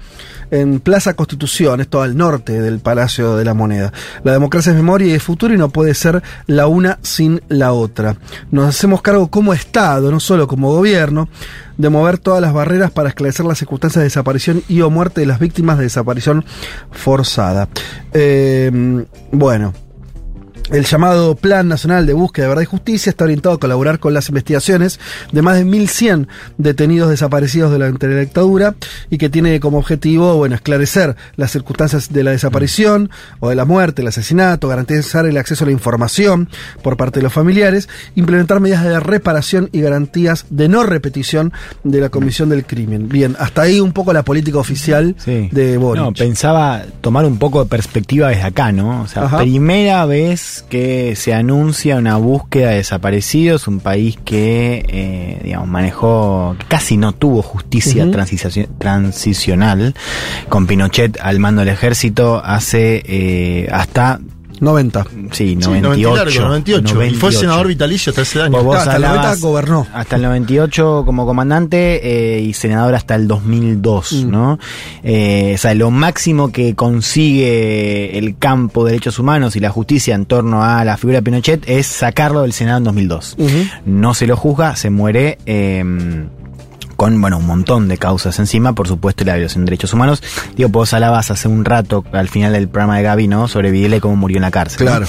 en 0.54 0.80
Plaza 0.80 1.16
Constitución, 1.16 1.82
esto 1.82 2.04
al 2.04 2.16
norte 2.16 2.62
del 2.62 2.80
Palacio 2.80 3.36
de 3.36 3.44
la 3.44 3.56
Moneda. 3.56 3.92
La 4.24 4.34
democracia 4.34 4.70
es 4.70 4.76
memoria 4.76 5.08
y 5.08 5.12
es 5.14 5.24
futuro 5.24 5.52
y 5.52 5.58
no 5.58 5.70
puede 5.70 5.96
ser 5.96 6.22
la 6.46 6.68
una 6.68 7.00
sin 7.02 7.42
la 7.50 7.74
otra. 7.74 8.18
Nos 8.52 8.68
hacemos 8.68 9.02
cargo 9.02 9.30
como 9.30 9.56
Estado, 9.56 10.12
no 10.12 10.20
solo 10.20 10.48
como 10.48 10.72
gobierno, 10.72 11.28
de 11.78 11.90
mover 11.90 12.20
todas 12.20 12.40
las 12.40 12.54
barreras 12.54 12.92
para 12.92 13.10
esclarecer 13.10 13.48
las 13.48 13.58
circunstancias 13.58 14.02
de 14.02 14.06
desaparición 14.06 14.62
y 14.70 14.82
o 14.82 14.92
muerte 14.92 15.22
de 15.22 15.28
las 15.28 15.40
víctimas 15.40 15.80
de 15.80 15.86
desaparición 15.86 16.46
forzada. 16.92 17.68
Eh, 18.14 18.72
bueno. 19.32 19.74
El 20.72 20.86
llamado 20.86 21.36
Plan 21.36 21.68
Nacional 21.68 22.06
de 22.08 22.14
Búsqueda 22.14 22.46
de 22.46 22.50
Verdad 22.50 22.62
y 22.64 22.66
Justicia 22.66 23.10
está 23.10 23.26
orientado 23.26 23.56
a 23.56 23.60
colaborar 23.60 24.00
con 24.00 24.14
las 24.14 24.30
investigaciones 24.30 25.00
de 25.32 25.42
más 25.42 25.58
de 25.58 25.66
1.100 25.66 26.28
detenidos 26.58 27.10
desaparecidos 27.10 27.70
durante 27.72 28.08
la 28.08 28.22
dictadura 28.22 28.74
y 29.10 29.18
que 29.18 29.30
tiene 29.30 29.60
como 29.60 29.78
objetivo, 29.78 30.36
bueno, 30.38 30.56
esclarecer 30.56 31.16
las 31.36 31.52
circunstancias 31.52 32.12
de 32.14 32.24
la 32.24 32.32
desaparición 32.32 33.12
o 33.40 33.50
de 33.50 33.56
la 33.56 33.66
muerte, 33.66 34.02
el 34.02 34.08
asesinato, 34.08 34.68
garantizar 34.70 35.26
el 35.26 35.38
acceso 35.38 35.66
a 35.66 35.68
la 35.68 35.74
información 35.74 36.50
por 36.82 36.96
parte 36.98 37.20
de 37.20 37.24
los 37.24 37.34
familiares, 37.34 37.90
implementar 38.16 38.60
medidas 38.62 38.84
de 38.86 39.00
reparación 39.00 39.70
y 39.74 39.82
garantías 39.82 40.46
de 40.50 40.70
no 40.70 40.84
repetición 40.84 41.52
de 41.84 42.00
la 42.00 42.10
comisión 42.10 42.50
del 42.50 42.66
crimen. 42.66 43.10
Bien, 43.10 43.36
hasta 43.38 43.64
ahí 43.64 43.80
un 43.82 43.92
poco 43.92 44.14
la 44.14 44.24
política 44.24 44.58
oficial 44.60 45.16
Sí. 45.20 45.50
de 45.52 45.78
Boric. 45.78 46.04
No, 46.04 46.14
pensaba 46.14 46.84
tomar 47.02 47.26
un 47.26 47.38
poco 47.38 47.64
de 47.64 47.70
perspectiva 47.70 48.30
desde 48.30 48.44
acá, 48.44 48.72
¿no? 48.72 49.02
O 49.04 49.08
sea, 49.08 49.24
Ajá. 49.26 49.40
primera 49.40 50.06
vez 50.06 50.53
que 50.62 51.16
se 51.16 51.34
anuncia 51.34 51.98
una 51.98 52.18
búsqueda 52.18 52.70
de 52.70 52.76
desaparecidos, 52.78 53.68
un 53.68 53.80
país 53.80 54.18
que, 54.24 54.86
eh, 54.88 55.40
digamos, 55.44 55.68
manejó, 55.68 56.56
que 56.60 56.66
casi 56.68 56.98
no 56.98 57.14
tuvo 57.14 57.42
justicia 57.42 58.06
transicional, 58.78 59.96
con 60.50 60.68
Pinochet 60.68 61.20
al 61.22 61.40
mando 61.40 61.62
del 61.62 61.70
ejército 61.70 62.42
hace 62.44 63.02
eh, 63.06 63.68
hasta, 63.72 64.20
90. 64.60 65.06
sí, 65.32 65.50
Sí, 65.50 65.56
98. 65.58 66.42
98, 66.42 66.42
98. 66.44 67.04
Y 67.06 67.10
fue 67.20 67.32
senador 67.32 67.68
vitalicio 67.68 68.12
hasta 68.12 68.22
ese 68.22 68.42
año. 68.42 68.64
Vos- 68.64 68.78
Hasta 68.78 68.96
el 68.96 69.02
90 69.02 69.20
hablabas 69.20 69.42
gobernó. 69.42 69.88
Hasta 69.94 70.16
el 70.16 70.22
98 70.24 71.04
como 71.06 71.26
comandante 71.26 72.38
eh, 72.38 72.42
y 72.42 72.54
senador 72.54 72.96
hasta 72.96 73.16
el 73.16 73.28
2002, 73.28 74.14
Mm. 74.14 74.32
¿no? 74.32 74.60
Eh, 75.04 75.54
o 75.56 75.58
sea, 75.58 75.74
lo 75.74 75.92
máximo 75.92 76.52
que 76.52 76.76
consigue 76.76 78.18
el 78.18 78.38
campo 78.38 78.86
de 78.86 78.92
derechos 78.92 79.20
humanos 79.20 79.56
y 79.56 79.60
la 79.60 79.70
justicia 79.70 80.16
en 80.16 80.26
torno 80.26 80.64
a 80.64 80.84
la 80.86 80.98
figura 80.98 81.18
de 81.20 81.24
Pinochet 81.24 81.64
es 81.68 81.88
sacarlo 81.88 82.42
del 82.44 82.54
Senado 82.54 82.78
en 82.80 82.84
2002. 82.86 83.36
Ujú. 83.38 83.50
No 83.86 84.14
se 84.14 84.28
lo 84.28 84.38
juzga, 84.38 84.76
se 84.76 84.90
muere. 84.90 85.38
eh, 85.46 85.84
con 87.04 87.20
bueno 87.20 87.38
un 87.38 87.46
montón 87.46 87.90
de 87.90 87.98
causas 87.98 88.40
encima, 88.40 88.72
por 88.72 88.88
supuesto 88.88 89.26
la 89.26 89.34
violación 89.34 89.66
de 89.66 89.72
derechos 89.72 89.92
humanos. 89.92 90.24
Digo, 90.56 90.70
vos 90.70 90.94
hablabas 90.94 91.32
hace 91.32 91.50
un 91.50 91.66
rato 91.66 92.06
al 92.14 92.30
final 92.30 92.54
del 92.54 92.70
programa 92.70 92.96
de 92.96 93.04
Gaby, 93.04 93.28
¿no? 93.28 93.50
Sobre 93.50 93.72
Videla 93.72 93.98
y 93.98 94.00
cómo 94.00 94.16
murió 94.16 94.38
en 94.38 94.44
la 94.44 94.52
cárcel. 94.52 94.86
¿no? 94.86 94.92
Claro, 94.92 95.06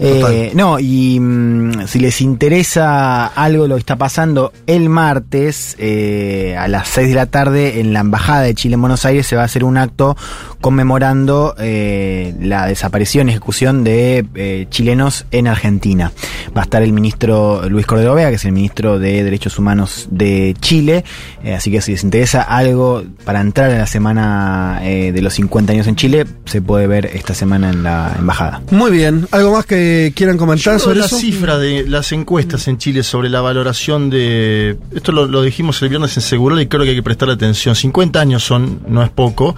Eh, 0.00 0.20
total. 0.22 0.50
no, 0.56 0.78
y 0.80 1.20
mm, 1.20 1.86
si 1.86 1.98
les 1.98 2.22
interesa 2.22 3.26
algo 3.26 3.68
lo 3.68 3.74
que 3.74 3.80
está 3.80 3.96
pasando, 3.96 4.54
el 4.66 4.88
martes 4.88 5.76
eh, 5.78 6.56
a 6.58 6.66
las 6.66 6.88
6 6.88 7.10
de 7.10 7.14
la 7.14 7.26
tarde 7.26 7.78
en 7.78 7.92
la 7.92 8.00
Embajada 8.00 8.40
de 8.40 8.54
Chile 8.54 8.76
en 8.76 8.80
Buenos 8.80 9.04
Aires 9.04 9.26
se 9.26 9.36
va 9.36 9.42
a 9.42 9.44
hacer 9.44 9.64
un 9.64 9.76
acto 9.76 10.16
conmemorando 10.64 11.54
eh, 11.58 12.34
la 12.40 12.66
desaparición 12.66 13.28
y 13.28 13.32
ejecución 13.32 13.84
de 13.84 14.24
eh, 14.34 14.66
chilenos 14.70 15.26
en 15.30 15.46
Argentina. 15.46 16.10
Va 16.56 16.62
a 16.62 16.64
estar 16.64 16.82
el 16.82 16.90
ministro 16.94 17.68
Luis 17.68 17.84
Cordovea, 17.84 18.30
que 18.30 18.36
es 18.36 18.46
el 18.46 18.52
ministro 18.52 18.98
de 18.98 19.22
Derechos 19.22 19.58
Humanos 19.58 20.08
de 20.10 20.56
Chile. 20.62 21.04
Eh, 21.42 21.52
así 21.52 21.70
que 21.70 21.82
si 21.82 21.92
les 21.92 22.02
interesa 22.02 22.40
algo 22.40 23.04
para 23.26 23.42
entrar 23.42 23.72
en 23.72 23.78
la 23.78 23.86
semana 23.86 24.80
eh, 24.84 25.12
de 25.12 25.20
los 25.20 25.34
50 25.34 25.74
años 25.74 25.86
en 25.86 25.96
Chile, 25.96 26.24
se 26.46 26.62
puede 26.62 26.86
ver 26.86 27.10
esta 27.12 27.34
semana 27.34 27.68
en 27.68 27.82
la 27.82 28.14
embajada. 28.18 28.62
Muy 28.70 28.90
bien. 28.90 29.28
¿Algo 29.32 29.52
más 29.52 29.66
que 29.66 30.14
quieran 30.16 30.38
comentar 30.38 30.72
Yo 30.72 30.78
sobre 30.78 31.00
la 31.00 31.04
eso? 31.04 31.18
cifra 31.18 31.58
de 31.58 31.86
las 31.86 32.10
encuestas 32.12 32.68
en 32.68 32.78
Chile 32.78 33.02
sobre 33.02 33.28
la 33.28 33.42
valoración 33.42 34.08
de. 34.08 34.78
Esto 34.94 35.12
lo, 35.12 35.26
lo 35.26 35.42
dijimos 35.42 35.82
el 35.82 35.90
viernes 35.90 36.16
en 36.16 36.22
Segurola 36.22 36.62
y 36.62 36.68
creo 36.68 36.84
que 36.84 36.88
hay 36.88 36.96
que 36.96 37.02
prestarle 37.02 37.34
atención. 37.34 37.76
50 37.76 38.18
años 38.18 38.42
son, 38.42 38.80
no 38.88 39.02
es 39.02 39.10
poco. 39.10 39.54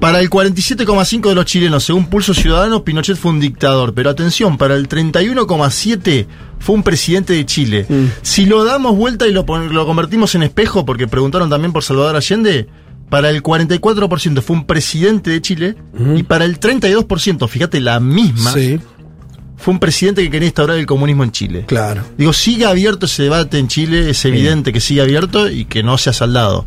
Para 0.00 0.20
el 0.20 0.30
47,5 0.30 1.28
de 1.28 1.34
los 1.34 1.44
chilenos, 1.44 1.84
según 1.84 2.06
Pulso 2.06 2.32
Ciudadano, 2.34 2.82
Pinochet 2.84 3.16
fue 3.16 3.32
un 3.32 3.40
dictador. 3.40 3.92
Pero 3.94 4.10
atención, 4.10 4.56
para 4.56 4.74
el 4.74 4.88
31,7 4.88 6.26
fue 6.58 6.74
un 6.74 6.82
presidente 6.82 7.34
de 7.34 7.44
Chile. 7.46 7.86
Mm. 7.88 8.06
Si 8.22 8.46
lo 8.46 8.64
damos 8.64 8.96
vuelta 8.96 9.26
y 9.26 9.32
lo, 9.32 9.44
lo 9.44 9.86
convertimos 9.86 10.34
en 10.34 10.42
espejo, 10.42 10.84
porque 10.84 11.06
preguntaron 11.06 11.50
también 11.50 11.72
por 11.72 11.84
Salvador 11.84 12.16
Allende, 12.16 12.66
para 13.10 13.28
el 13.28 13.42
44% 13.42 14.40
fue 14.40 14.56
un 14.56 14.66
presidente 14.66 15.30
de 15.30 15.42
Chile. 15.42 15.76
Ujú. 15.98 16.16
Y 16.16 16.22
para 16.22 16.44
el 16.44 16.58
32%, 16.58 17.48
fíjate, 17.48 17.80
la 17.80 18.00
misma, 18.00 18.52
Sí, 18.52 18.78
fue 19.56 19.74
un 19.74 19.80
presidente 19.80 20.22
que 20.22 20.30
quería 20.30 20.46
instaurar 20.46 20.78
el 20.78 20.86
comunismo 20.86 21.24
en 21.24 21.32
Chile. 21.32 21.64
claro. 21.66 22.02
Digo, 22.16 22.32
sigue 22.32 22.64
abierto 22.64 23.04
ese 23.06 23.24
debate 23.24 23.58
en 23.58 23.68
Chile, 23.68 24.08
es 24.08 24.24
evidente 24.24 24.72
que 24.72 24.80
sigue 24.80 25.02
abierto 25.02 25.50
y 25.50 25.66
que 25.66 25.82
no 25.82 25.98
se 25.98 26.08
ha 26.08 26.12
saldado. 26.14 26.64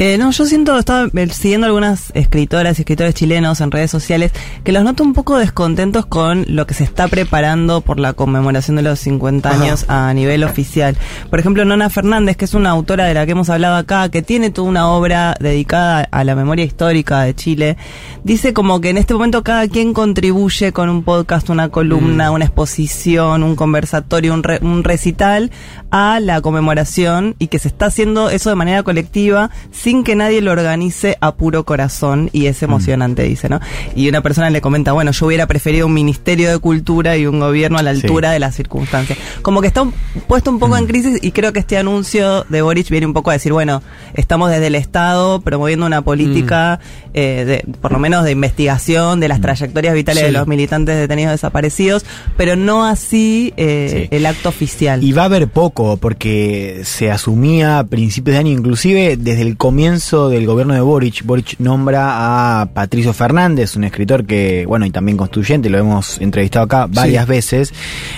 Eh, 0.00 0.16
no, 0.16 0.30
yo 0.30 0.46
siento, 0.46 0.78
estaba 0.78 1.08
siguiendo 1.32 1.66
algunas 1.66 2.12
escritoras 2.14 2.78
y 2.78 2.82
escritores 2.82 3.16
chilenos 3.16 3.60
en 3.60 3.72
redes 3.72 3.90
sociales 3.90 4.30
que 4.62 4.70
los 4.70 4.84
noto 4.84 5.02
un 5.02 5.12
poco 5.12 5.36
descontentos 5.38 6.06
con 6.06 6.44
lo 6.46 6.68
que 6.68 6.74
se 6.74 6.84
está 6.84 7.08
preparando 7.08 7.80
por 7.80 7.98
la 7.98 8.12
conmemoración 8.12 8.76
de 8.76 8.82
los 8.82 9.00
50 9.00 9.50
Ajá. 9.50 9.60
años 9.60 9.86
a 9.88 10.14
nivel 10.14 10.44
oficial. 10.44 10.96
Por 11.30 11.40
ejemplo, 11.40 11.64
Nona 11.64 11.90
Fernández, 11.90 12.36
que 12.36 12.44
es 12.44 12.54
una 12.54 12.70
autora 12.70 13.06
de 13.06 13.14
la 13.14 13.26
que 13.26 13.32
hemos 13.32 13.50
hablado 13.50 13.74
acá, 13.74 14.08
que 14.08 14.22
tiene 14.22 14.50
toda 14.50 14.68
una 14.68 14.88
obra 14.88 15.36
dedicada 15.40 16.06
a 16.12 16.22
la 16.22 16.36
memoria 16.36 16.64
histórica 16.64 17.22
de 17.22 17.34
Chile, 17.34 17.76
dice 18.22 18.52
como 18.52 18.80
que 18.80 18.90
en 18.90 18.98
este 18.98 19.14
momento 19.14 19.42
cada 19.42 19.66
quien 19.66 19.92
contribuye 19.94 20.72
con 20.72 20.90
un 20.90 21.02
podcast, 21.02 21.50
una 21.50 21.70
columna, 21.70 22.30
una 22.30 22.44
exposición, 22.44 23.42
un 23.42 23.56
conversatorio, 23.56 24.32
un, 24.32 24.44
re- 24.44 24.60
un 24.62 24.84
recital 24.84 25.50
a 25.90 26.20
la 26.20 26.40
conmemoración 26.40 27.34
y 27.40 27.48
que 27.48 27.58
se 27.58 27.66
está 27.66 27.86
haciendo 27.86 28.30
eso 28.30 28.48
de 28.48 28.54
manera 28.54 28.84
colectiva 28.84 29.50
sin 29.72 29.87
que 30.04 30.14
nadie 30.14 30.40
lo 30.40 30.52
organice 30.52 31.16
a 31.20 31.34
puro 31.34 31.64
corazón 31.64 32.30
y 32.32 32.46
es 32.46 32.62
emocionante, 32.62 33.22
dice, 33.22 33.48
¿no? 33.48 33.60
Y 33.96 34.08
una 34.08 34.20
persona 34.22 34.50
le 34.50 34.60
comenta, 34.60 34.92
bueno, 34.92 35.10
yo 35.12 35.26
hubiera 35.26 35.46
preferido 35.46 35.86
un 35.86 35.94
ministerio 35.94 36.50
de 36.50 36.58
cultura 36.58 37.16
y 37.16 37.26
un 37.26 37.40
gobierno 37.40 37.78
a 37.78 37.82
la 37.82 37.94
Sí. 37.94 38.02
altura 38.02 38.30
de 38.30 38.38
las 38.38 38.54
circunstancias. 38.54 39.18
Como 39.42 39.60
que 39.62 39.66
está 39.68 39.82
un- 39.82 39.94
puesto 40.26 40.50
un 40.50 40.58
poco 40.58 40.76
en 40.76 40.86
crisis 40.86 41.18
y 41.22 41.32
creo 41.32 41.52
que 41.52 41.60
este 41.60 41.78
anuncio 41.78 42.44
de 42.48 42.60
Boric 42.62 42.88
viene 42.90 43.06
un 43.06 43.14
poco 43.14 43.30
a 43.30 43.32
decir, 43.32 43.52
bueno, 43.52 43.82
estamos 44.14 44.50
desde 44.50 44.66
el 44.68 44.74
Estado 44.74 45.40
promoviendo 45.40 45.86
una 45.86 46.02
política, 46.02 46.80
eh, 47.14 47.44
de, 47.64 47.72
por 47.80 47.92
lo 47.92 47.98
menos 47.98 48.24
de 48.24 48.32
investigación 48.32 49.20
de 49.20 49.28
las 49.28 49.40
trayectorias 49.40 49.94
vitales 49.94 50.20
Sí. 50.20 50.26
de 50.26 50.32
los 50.32 50.46
militantes 50.46 50.96
detenidos 50.96 51.32
desaparecidos, 51.32 52.04
pero 52.36 52.56
no 52.56 52.84
así 52.84 53.54
eh, 53.56 54.08
Sí. 54.10 54.16
el 54.16 54.26
acto 54.26 54.50
oficial. 54.50 55.02
Y 55.02 55.12
va 55.12 55.22
a 55.22 55.24
haber 55.26 55.48
poco, 55.48 55.96
porque 55.96 56.82
se 56.84 57.10
asumía 57.10 57.78
a 57.78 57.84
principios 57.86 58.34
de 58.34 58.38
año, 58.40 58.52
inclusive 58.52 59.16
desde 59.16 59.42
el 59.42 59.56
comienzo 59.56 59.77
del 59.78 60.44
gobierno 60.44 60.74
de 60.74 60.80
Boric. 60.80 61.24
Boric 61.24 61.54
nombra 61.60 62.60
a 62.62 62.66
Patricio 62.66 63.12
Fernández, 63.12 63.76
un 63.76 63.84
escritor 63.84 64.26
que, 64.26 64.64
bueno, 64.66 64.84
y 64.86 64.90
también 64.90 65.16
constituyente, 65.16 65.70
lo 65.70 65.78
hemos 65.78 66.18
entrevistado 66.20 66.64
acá 66.64 66.86
varias 66.90 67.26
Sí. 67.26 67.30
veces. 67.30 67.72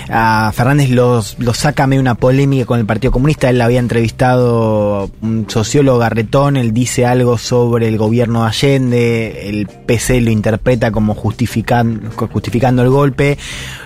A 0.09 0.51
Fernández 0.55 0.89
los, 0.89 1.37
los 1.37 1.57
saca 1.57 1.85
medio 1.85 2.01
una 2.01 2.15
polémica 2.15 2.65
con 2.65 2.79
el 2.79 2.87
Partido 2.87 3.11
Comunista. 3.11 3.47
Él 3.51 3.61
había 3.61 3.79
entrevistado 3.79 5.11
un 5.21 5.45
sociólogo 5.47 5.99
Garretón, 5.99 6.57
él 6.57 6.73
dice 6.73 7.05
algo 7.05 7.37
sobre 7.37 7.87
el 7.89 7.97
gobierno 7.99 8.41
de 8.41 8.47
Allende, 8.47 9.49
el 9.49 9.67
PC 9.67 10.19
lo 10.21 10.31
interpreta 10.31 10.91
como 10.91 11.13
justifican- 11.15 12.09
justificando 12.15 12.81
el 12.81 12.89
golpe, 12.89 13.37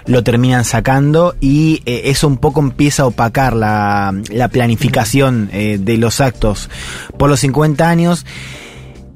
lo 0.06 0.24
terminan 0.24 0.64
sacando 0.64 1.36
y 1.42 1.82
eh, 1.86 2.04
eso 2.06 2.28
un 2.30 2.38
poco 2.38 2.62
empieza 2.62 3.04
a 3.04 3.08
opacar 3.08 3.54
la, 3.54 4.14
la 4.32 4.48
planificación 4.48 5.50
eh, 5.52 5.78
de 5.82 5.98
los 5.98 6.22
actos 6.22 6.70
por 7.18 7.30
los 7.30 7.42
50 7.42 7.65
años. 7.66 8.26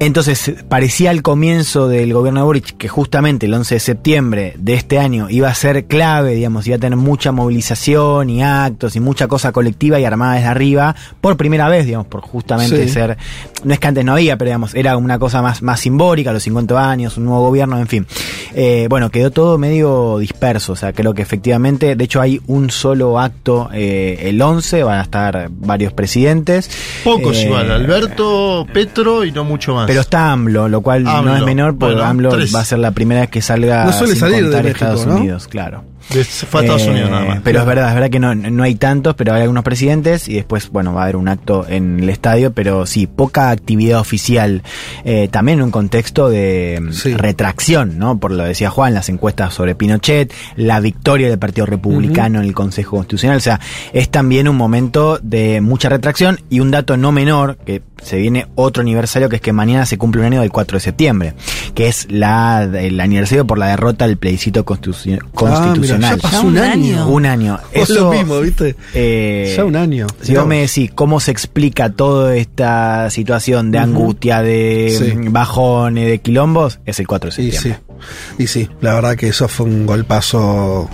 Entonces, 0.02 0.54
parecía 0.70 1.10
al 1.10 1.22
comienzo 1.22 1.90
del 1.90 2.14
gobierno 2.14 2.40
de 2.40 2.46
Boric 2.46 2.78
que 2.78 2.88
justamente 2.88 3.48
el 3.48 3.54
11 3.54 3.76
de 3.76 3.80
septiembre 3.82 4.54
de 4.58 4.74
este 4.76 4.98
año 4.98 5.30
iba 5.30 5.50
a 5.50 5.54
ser 5.54 5.86
clave, 5.88 6.36
digamos, 6.36 6.66
iba 6.68 6.78
a 6.78 6.80
tener 6.80 6.98
mucha 6.98 7.34
movilización 7.34 8.30
y 8.30 8.42
actos 8.42 8.96
y 8.96 9.02
mucha 9.02 9.28
cosa 9.28 9.52
colectiva 9.52 10.00
y 10.00 10.06
armada 10.06 10.36
desde 10.36 10.48
arriba, 10.48 10.96
por 11.20 11.36
primera 11.36 11.68
vez, 11.68 11.86
digamos, 11.86 12.08
por 12.08 12.22
justamente 12.22 12.88
Sí. 12.88 12.94
ser, 12.94 13.18
no 13.66 13.74
es 13.74 13.80
que 13.80 13.88
antes 13.88 14.06
no 14.06 14.14
había, 14.14 14.38
pero 14.38 14.50
digamos, 14.50 14.74
era 14.74 14.96
una 14.96 15.20
cosa 15.20 15.42
más, 15.42 15.62
más 15.62 15.82
simbólica, 15.82 16.32
los 16.32 16.44
50 16.44 16.90
años, 16.90 17.18
un 17.18 17.26
nuevo 17.26 17.42
gobierno, 17.42 17.78
en 17.78 17.88
fin. 17.88 18.08
Eh, 18.56 18.88
bueno, 18.90 19.10
quedó 19.10 19.32
todo 19.32 19.58
medio 19.58 20.18
disperso, 20.20 20.74
o 20.74 20.76
sea, 20.78 20.94
creo 20.94 21.14
que 21.14 21.22
efectivamente, 21.22 21.96
de 21.98 22.04
hecho 22.06 22.22
hay 22.22 22.40
un 22.48 22.70
solo 22.70 23.20
acto 23.20 23.70
eh, 23.74 24.18
el 24.30 24.42
11, 24.42 24.84
van 24.84 25.00
a 25.00 25.02
estar 25.02 25.50
varios 25.52 25.92
presidentes. 25.92 26.70
Pocos 27.04 27.36
Eh, 27.36 27.44
igual, 27.48 27.70
Alberto, 27.70 28.66
Petro 28.74 29.26
y 29.26 29.32
no 29.34 29.44
mucho 29.44 29.74
más. 29.76 29.89
Pero 29.90 30.02
está 30.02 30.32
AMLO, 30.32 30.68
lo 30.70 30.82
cual 30.82 31.04
no 31.04 31.36
es 31.36 31.44
menor, 31.44 31.78
porque 31.78 31.96
Bueno, 31.96 32.08
AMLO 32.10 32.30
tres. 32.30 32.54
va 32.56 32.60
a 32.62 32.66
ser 32.66 32.80
la 32.80 32.92
primera 32.92 33.22
vez 33.22 33.30
que 33.30 33.42
salga 33.42 33.86
No 33.86 33.92
suele 33.94 34.14
sin 34.14 34.20
salir 34.22 34.36
de 34.38 34.44
contar 34.44 34.64
México, 34.64 34.86
Estados 34.86 35.06
¿no? 35.08 35.16
Unidos, 35.18 35.48
claro. 35.48 35.84
De- 36.14 36.24
fue 36.24 36.62
a 36.62 36.64
Estados 36.64 36.84
Eh, 36.84 36.90
Unidos 36.92 37.12
nada 37.12 37.26
más. 37.26 37.40
Pero 37.44 37.60
es 37.60 37.66
verdad, 37.66 37.88
es 37.90 37.94
verdad 37.94 38.10
que 38.10 38.20
no, 38.20 38.34
no 38.36 38.64
hay 38.64 38.76
tantos, 38.76 39.16
pero 39.16 39.34
hay 39.34 39.42
algunos 39.42 39.64
presidentes 39.64 40.28
y 40.28 40.34
después, 40.36 40.70
bueno, 40.70 40.94
va 40.94 41.02
a 41.02 41.04
haber 41.04 41.16
un 41.16 41.28
acto 41.28 41.66
en 41.68 42.00
el 42.00 42.10
estadio, 42.10 42.52
pero 42.54 42.86
sí, 42.86 43.08
poca 43.08 43.50
actividad 43.50 44.00
oficial. 44.00 44.64
Eh, 45.06 45.28
también 45.32 45.60
en 45.60 45.66
un 45.66 45.72
contexto 45.72 46.30
de 46.30 46.80
mm, 46.82 46.92
Sí. 46.94 47.14
retracción, 47.14 47.98
¿no? 48.00 48.20
Por 48.20 48.32
lo 48.32 48.44
decía 48.44 48.70
Juan, 48.70 48.94
las 48.94 49.10
encuestas 49.10 49.54
sobre 49.54 49.76
Pinochet, 49.76 50.34
la 50.56 50.80
victoria 50.80 51.30
del 51.30 51.40
Partido 51.40 51.66
Republicano 51.66 52.40
en 52.40 52.46
el 52.46 52.54
Consejo 52.54 52.98
Constitucional. 52.98 53.38
O 53.38 53.42
sea, 53.42 53.60
es 53.94 54.10
también 54.10 54.48
un 54.48 54.56
momento 54.58 55.20
de 55.22 55.62
mucha 55.62 55.90
retracción 55.90 56.40
y 56.50 56.60
un 56.60 56.72
dato 56.72 56.98
no 56.98 57.12
menor, 57.12 57.58
que 57.66 57.82
se 58.02 58.18
viene 58.18 58.48
otro 58.56 58.82
aniversario, 58.82 59.28
que 59.30 59.36
es 59.38 59.42
que 59.42 59.52
mañana 59.54 59.86
se 59.86 59.98
cumple 59.98 60.22
un 60.22 60.28
año 60.28 60.42
del 60.42 60.52
4 60.52 60.78
de 60.78 60.80
septiembre, 60.82 61.34
que 61.76 61.88
es 61.90 62.08
la, 62.10 62.64
el 62.64 63.00
aniversario 63.00 63.46
por 63.46 63.58
la 63.58 63.68
derrota 63.68 64.08
del 64.08 64.18
plebiscito 64.18 64.66
constitu- 64.66 65.20
constitucional. 65.34 65.99
Ah, 65.99 65.99
mira, 66.00 66.16
ya 66.16 66.18
pasó 66.22 66.36
Ya 66.38 66.42
un 66.42 66.48
un 66.50 66.58
año. 66.58 66.72
año. 67.04 67.08
Un 67.10 67.26
año. 67.26 67.60
Es 67.72 67.90
lo 67.90 68.12
mismo, 68.12 68.40
¿viste? 68.40 68.76
eh, 68.94 69.54
Ya 69.56 69.66
un 69.66 69.76
año. 69.76 70.08
Si 70.22 70.36
vos 70.36 70.46
me 70.48 70.62
decís 70.62 70.92
cómo 70.94 71.20
se 71.20 71.32
explica 71.32 71.90
toda 71.92 72.36
esta 72.36 73.10
situación 73.10 73.72
de 73.72 73.78
Ujú. 73.80 73.88
angustia, 73.88 74.42
de 74.42 74.96
Sí. 74.98 75.14
bajones, 75.30 76.08
de 76.08 76.20
quilombos, 76.20 76.80
es 76.86 77.00
el 77.00 77.08
4 77.08 77.30
de 77.32 77.42
Y 77.44 77.52
septiembre. 77.52 77.80
sí, 77.88 77.89
y 78.38 78.48
sí, 78.48 78.70
la 78.82 78.94
verdad 78.96 79.16
que 79.16 79.28
eso 79.30 79.48
fue 79.48 79.66
un 79.66 79.86
golpazo. 79.86 80.90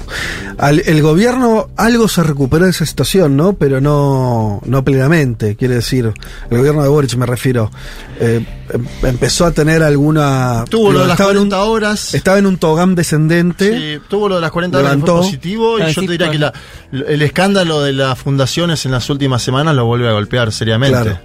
Al- 0.58 0.82
el 0.86 1.02
gobierno 1.02 1.70
algo 1.76 2.08
se 2.08 2.24
recuperó 2.24 2.66
de 2.66 2.72
esa 2.72 2.86
situación, 2.86 3.36
¿no? 3.38 3.54
Pero 3.54 3.82
no, 3.82 4.62
no 4.66 4.84
plenamente. 4.84 5.56
Quiere 5.56 5.76
decir, 5.76 6.14
el 6.50 6.58
gobierno 6.58 6.84
de 6.84 6.90
Boric 6.90 7.16
me 7.16 7.26
refiero, 7.26 7.70
eh, 8.20 8.46
em- 8.72 8.86
empezó 9.04 9.46
a 9.46 9.52
tener 9.52 9.84
alguna. 9.84 10.66
Tuvo 10.70 10.92
lo 10.92 11.00
de 11.02 11.08
las 11.08 11.16
estaba 11.16 11.32
en 11.32 11.38
un- 11.38 11.50
40 11.50 11.64
horas. 11.70 12.14
Estaba 12.14 12.38
en 12.40 12.46
un 12.46 12.58
togam 12.58 12.96
descendente. 12.96 13.78
Sí, 13.98 14.02
tuvo 14.10 14.30
lo 14.30 14.36
de 14.36 14.42
las 14.42 14.52
40 14.52 14.78
horas 14.78 14.92
que 14.92 14.96
Levantó. 14.98 15.18
fue 15.18 15.26
positivo 15.28 15.76
Ah, 15.80 15.90
y 15.90 15.94
yo 15.94 16.02
sí, 16.02 16.08
te 16.08 16.12
diría 16.14 16.32
que 16.32 16.40
la- 16.40 16.54
el 16.92 17.22
escándalo 17.22 17.82
de 17.82 17.94
las 17.94 18.18
fundaciones 18.18 18.86
en 18.86 18.92
las 18.92 19.10
últimas 19.10 19.42
semanas 19.44 19.76
lo 19.76 19.86
vuelve 19.86 20.08
a 20.08 20.12
golpear 20.14 20.52
seriamente. 20.52 21.00
Claro. 21.02 21.20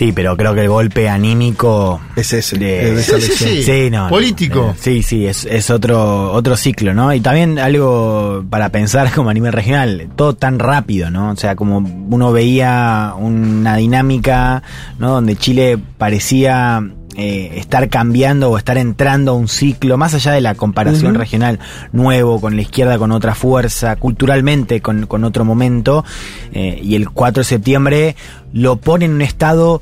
Sí, 0.00 0.12
pero 0.12 0.34
creo 0.34 0.54
que 0.54 0.62
el 0.62 0.70
golpe 0.70 1.10
anímico 1.10 2.00
Es 2.16 2.32
ese, 2.32 2.56
de- 2.56 2.94
de 2.94 3.00
esa 3.02 3.20
Sí, 3.20 3.32
sí, 3.36 3.62
sí. 3.62 3.90
no, 3.90 4.04
no, 4.04 4.08
Político. 4.08 4.70
eh, 4.70 4.78
sí, 4.80 5.02
sí, 5.02 5.26
es, 5.26 5.44
es 5.44 5.68
otro, 5.68 6.32
otro 6.32 6.56
ciclo, 6.56 6.94
¿no? 6.94 7.12
Y 7.12 7.20
también 7.20 7.58
algo 7.58 8.42
para 8.48 8.70
pensar 8.70 9.10
como 9.14 9.28
a 9.28 9.34
nivel 9.34 9.52
regional, 9.52 10.08
todo 10.16 10.34
tan 10.34 10.58
rápido, 10.58 11.10
¿no? 11.10 11.32
O 11.32 11.36
sea, 11.36 11.54
como 11.54 11.78
uno 11.80 12.32
veía 12.32 13.12
una 13.18 13.76
dinámica, 13.76 14.62
¿no? 14.98 15.10
Donde 15.10 15.36
Chile 15.36 15.78
parecía 15.98 16.82
eh, 17.16 17.54
estar 17.56 17.88
cambiando 17.88 18.50
o 18.50 18.56
estar 18.56 18.78
entrando 18.78 19.32
a 19.32 19.34
un 19.34 19.48
ciclo, 19.48 19.98
más 19.98 20.14
allá 20.14 20.30
de 20.32 20.40
la 20.40 20.54
comparación 20.54 21.16
regional, 21.16 21.58
nuevo, 21.92 22.40
con 22.40 22.54
la 22.54 22.62
izquierda 22.62 22.98
con 22.98 23.10
otra 23.10 23.34
fuerza, 23.34 23.96
culturalmente 23.96 24.80
con, 24.80 25.06
con 25.06 25.24
otro 25.24 25.44
momento, 25.44 26.04
eh, 26.52 26.78
y 26.80 26.94
el 26.94 27.10
4 27.10 27.40
de 27.40 27.44
septiembre 27.44 28.16
lo 28.52 28.76
pone 28.76 29.06
en 29.06 29.12
un 29.12 29.22
estado 29.22 29.80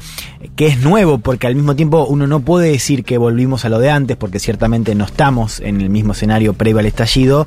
que 0.57 0.69
es 0.69 0.81
nuevo, 0.81 1.19
porque 1.19 1.47
al 1.47 1.55
mismo 1.55 1.77
tiempo 1.77 2.07
uno 2.07 2.27
no 2.27 2.41
puede 2.41 2.71
decir 2.71 3.05
que 3.05 3.19
volvimos 3.19 3.65
a 3.65 3.69
lo 3.69 3.79
de 3.79 3.91
antes, 3.91 4.17
porque 4.17 4.39
ciertamente 4.39 4.95
no 4.95 5.05
estamos 5.05 5.61
en 5.61 5.81
el 5.81 5.91
mismo 5.91 6.13
escenario 6.13 6.55
previo 6.55 6.79
al 6.79 6.87
estallido, 6.87 7.47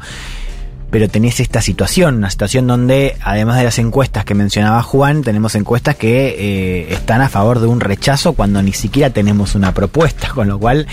pero 0.91 1.07
tenés 1.07 1.39
esta 1.39 1.61
situación, 1.61 2.15
una 2.17 2.29
situación 2.29 2.67
donde, 2.67 3.17
además 3.21 3.57
de 3.57 3.63
las 3.63 3.79
encuestas 3.79 4.25
que 4.25 4.35
mencionaba 4.35 4.83
Juan, 4.83 5.23
tenemos 5.23 5.55
encuestas 5.55 5.95
que 5.95 6.35
eh, 6.37 6.93
están 6.93 7.21
a 7.21 7.29
favor 7.29 7.59
de 7.59 7.67
un 7.67 7.79
rechazo 7.79 8.33
cuando 8.33 8.61
ni 8.61 8.73
siquiera 8.73 9.09
tenemos 9.09 9.55
una 9.55 9.73
propuesta, 9.73 10.29
con 10.35 10.49
lo 10.49 10.59
cual 10.59 10.87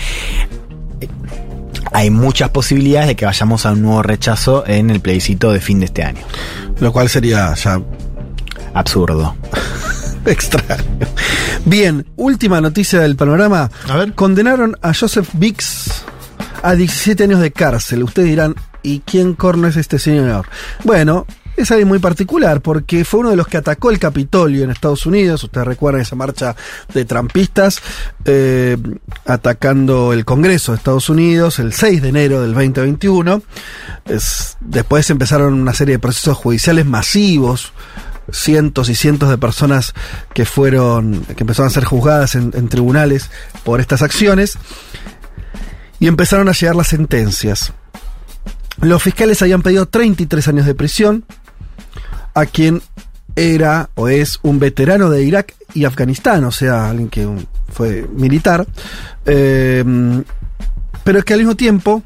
eh, 1.01 1.07
hay 1.91 2.09
muchas 2.09 2.49
posibilidades 2.49 3.09
de 3.09 3.15
que 3.15 3.25
vayamos 3.25 3.65
a 3.65 3.73
un 3.73 3.81
nuevo 3.81 4.01
rechazo 4.01 4.63
en 4.65 4.89
el 4.89 5.01
plebiscito 5.01 5.51
de 5.51 5.59
fin 5.59 5.79
de 5.79 5.85
este 5.85 6.03
año. 6.03 6.21
Lo 6.79 6.93
cual 6.93 7.09
sería 7.09 7.53
ya 7.55 7.81
Absurdo. 8.73 9.35
extraño. 10.25 11.07
Bien, 11.65 12.05
última 12.15 12.61
noticia 12.61 12.99
del 12.99 13.15
panorama. 13.15 13.69
A 13.87 13.97
ver. 13.97 14.13
Condenaron 14.13 14.77
a 14.81 14.93
Joseph 14.93 15.29
Bix 15.33 16.03
a 16.63 16.75
17 16.75 17.23
años 17.23 17.39
de 17.39 17.51
cárcel. 17.51 18.03
Ustedes 18.03 18.29
dirán, 18.29 18.55
¿y 18.83 18.99
quién 19.01 19.33
corno 19.33 19.67
es 19.67 19.77
este 19.77 19.99
señor? 19.99 20.47
Bueno, 20.83 21.25
es 21.57 21.71
alguien 21.71 21.89
muy 21.89 21.99
particular 21.99 22.61
porque 22.61 23.03
fue 23.03 23.19
uno 23.19 23.31
de 23.31 23.35
los 23.35 23.47
que 23.47 23.57
atacó 23.57 23.91
el 23.91 23.99
Capitolio 23.99 24.63
en 24.63 24.69
Estados 24.71 25.05
Unidos. 25.05 25.43
Ustedes 25.43 25.67
recuerdan 25.67 26.01
esa 26.01 26.15
marcha 26.15 26.55
de 26.93 27.03
trampistas 27.03 27.81
eh, 28.23 28.77
atacando 29.25 30.13
el 30.13 30.23
Congreso 30.25 30.71
de 30.71 30.77
Estados 30.77 31.09
Unidos 31.09 31.59
el 31.59 31.73
6 31.73 32.01
de 32.01 32.09
enero 32.09 32.41
del 32.41 32.53
2021. 32.53 33.41
Es- 34.05 34.55
después 34.61 35.09
empezaron 35.09 35.53
una 35.53 35.73
serie 35.73 35.95
de 35.95 35.99
procesos 35.99 36.37
judiciales 36.37 36.85
masivos 36.85 37.73
cientos 38.31 38.89
y 38.89 38.95
cientos 38.95 39.27
de 39.29 39.39
personas 39.39 39.95
que 40.35 40.45
fueron, 40.45 41.21
que 41.35 41.41
empezaron 41.43 41.67
a 41.67 41.73
ser 41.73 41.83
juzgadas 41.83 42.35
en 42.35 42.69
tribunales 42.69 43.31
por 43.63 43.79
estas 43.81 44.03
acciones 44.03 44.57
y 45.99 46.07
empezaron 46.07 46.47
a 46.49 46.53
llegar 46.53 46.75
las 46.75 46.87
sentencias. 46.87 47.73
Los 48.81 49.03
fiscales 49.03 49.41
habían 49.41 49.61
pedido 49.61 49.85
33 49.87 50.47
años 50.47 50.65
de 50.65 50.75
prisión 50.75 51.25
a 52.33 52.45
quien 52.45 52.81
era 53.35 53.89
o 53.95 54.07
es 54.07 54.39
un 54.41 54.59
veterano 54.59 55.09
de 55.09 55.23
Irak 55.23 55.55
y 55.73 55.85
Afganistán, 55.85 56.43
o 56.45 56.51
sea, 56.51 56.89
alguien 56.89 57.09
que 57.09 57.27
fue 57.71 58.07
militar, 58.13 58.65
eh, 59.25 59.83
pero 61.03 61.23
que 61.23 61.33
al 61.33 61.39
mismo 61.39 61.55
tiempo 61.55 62.03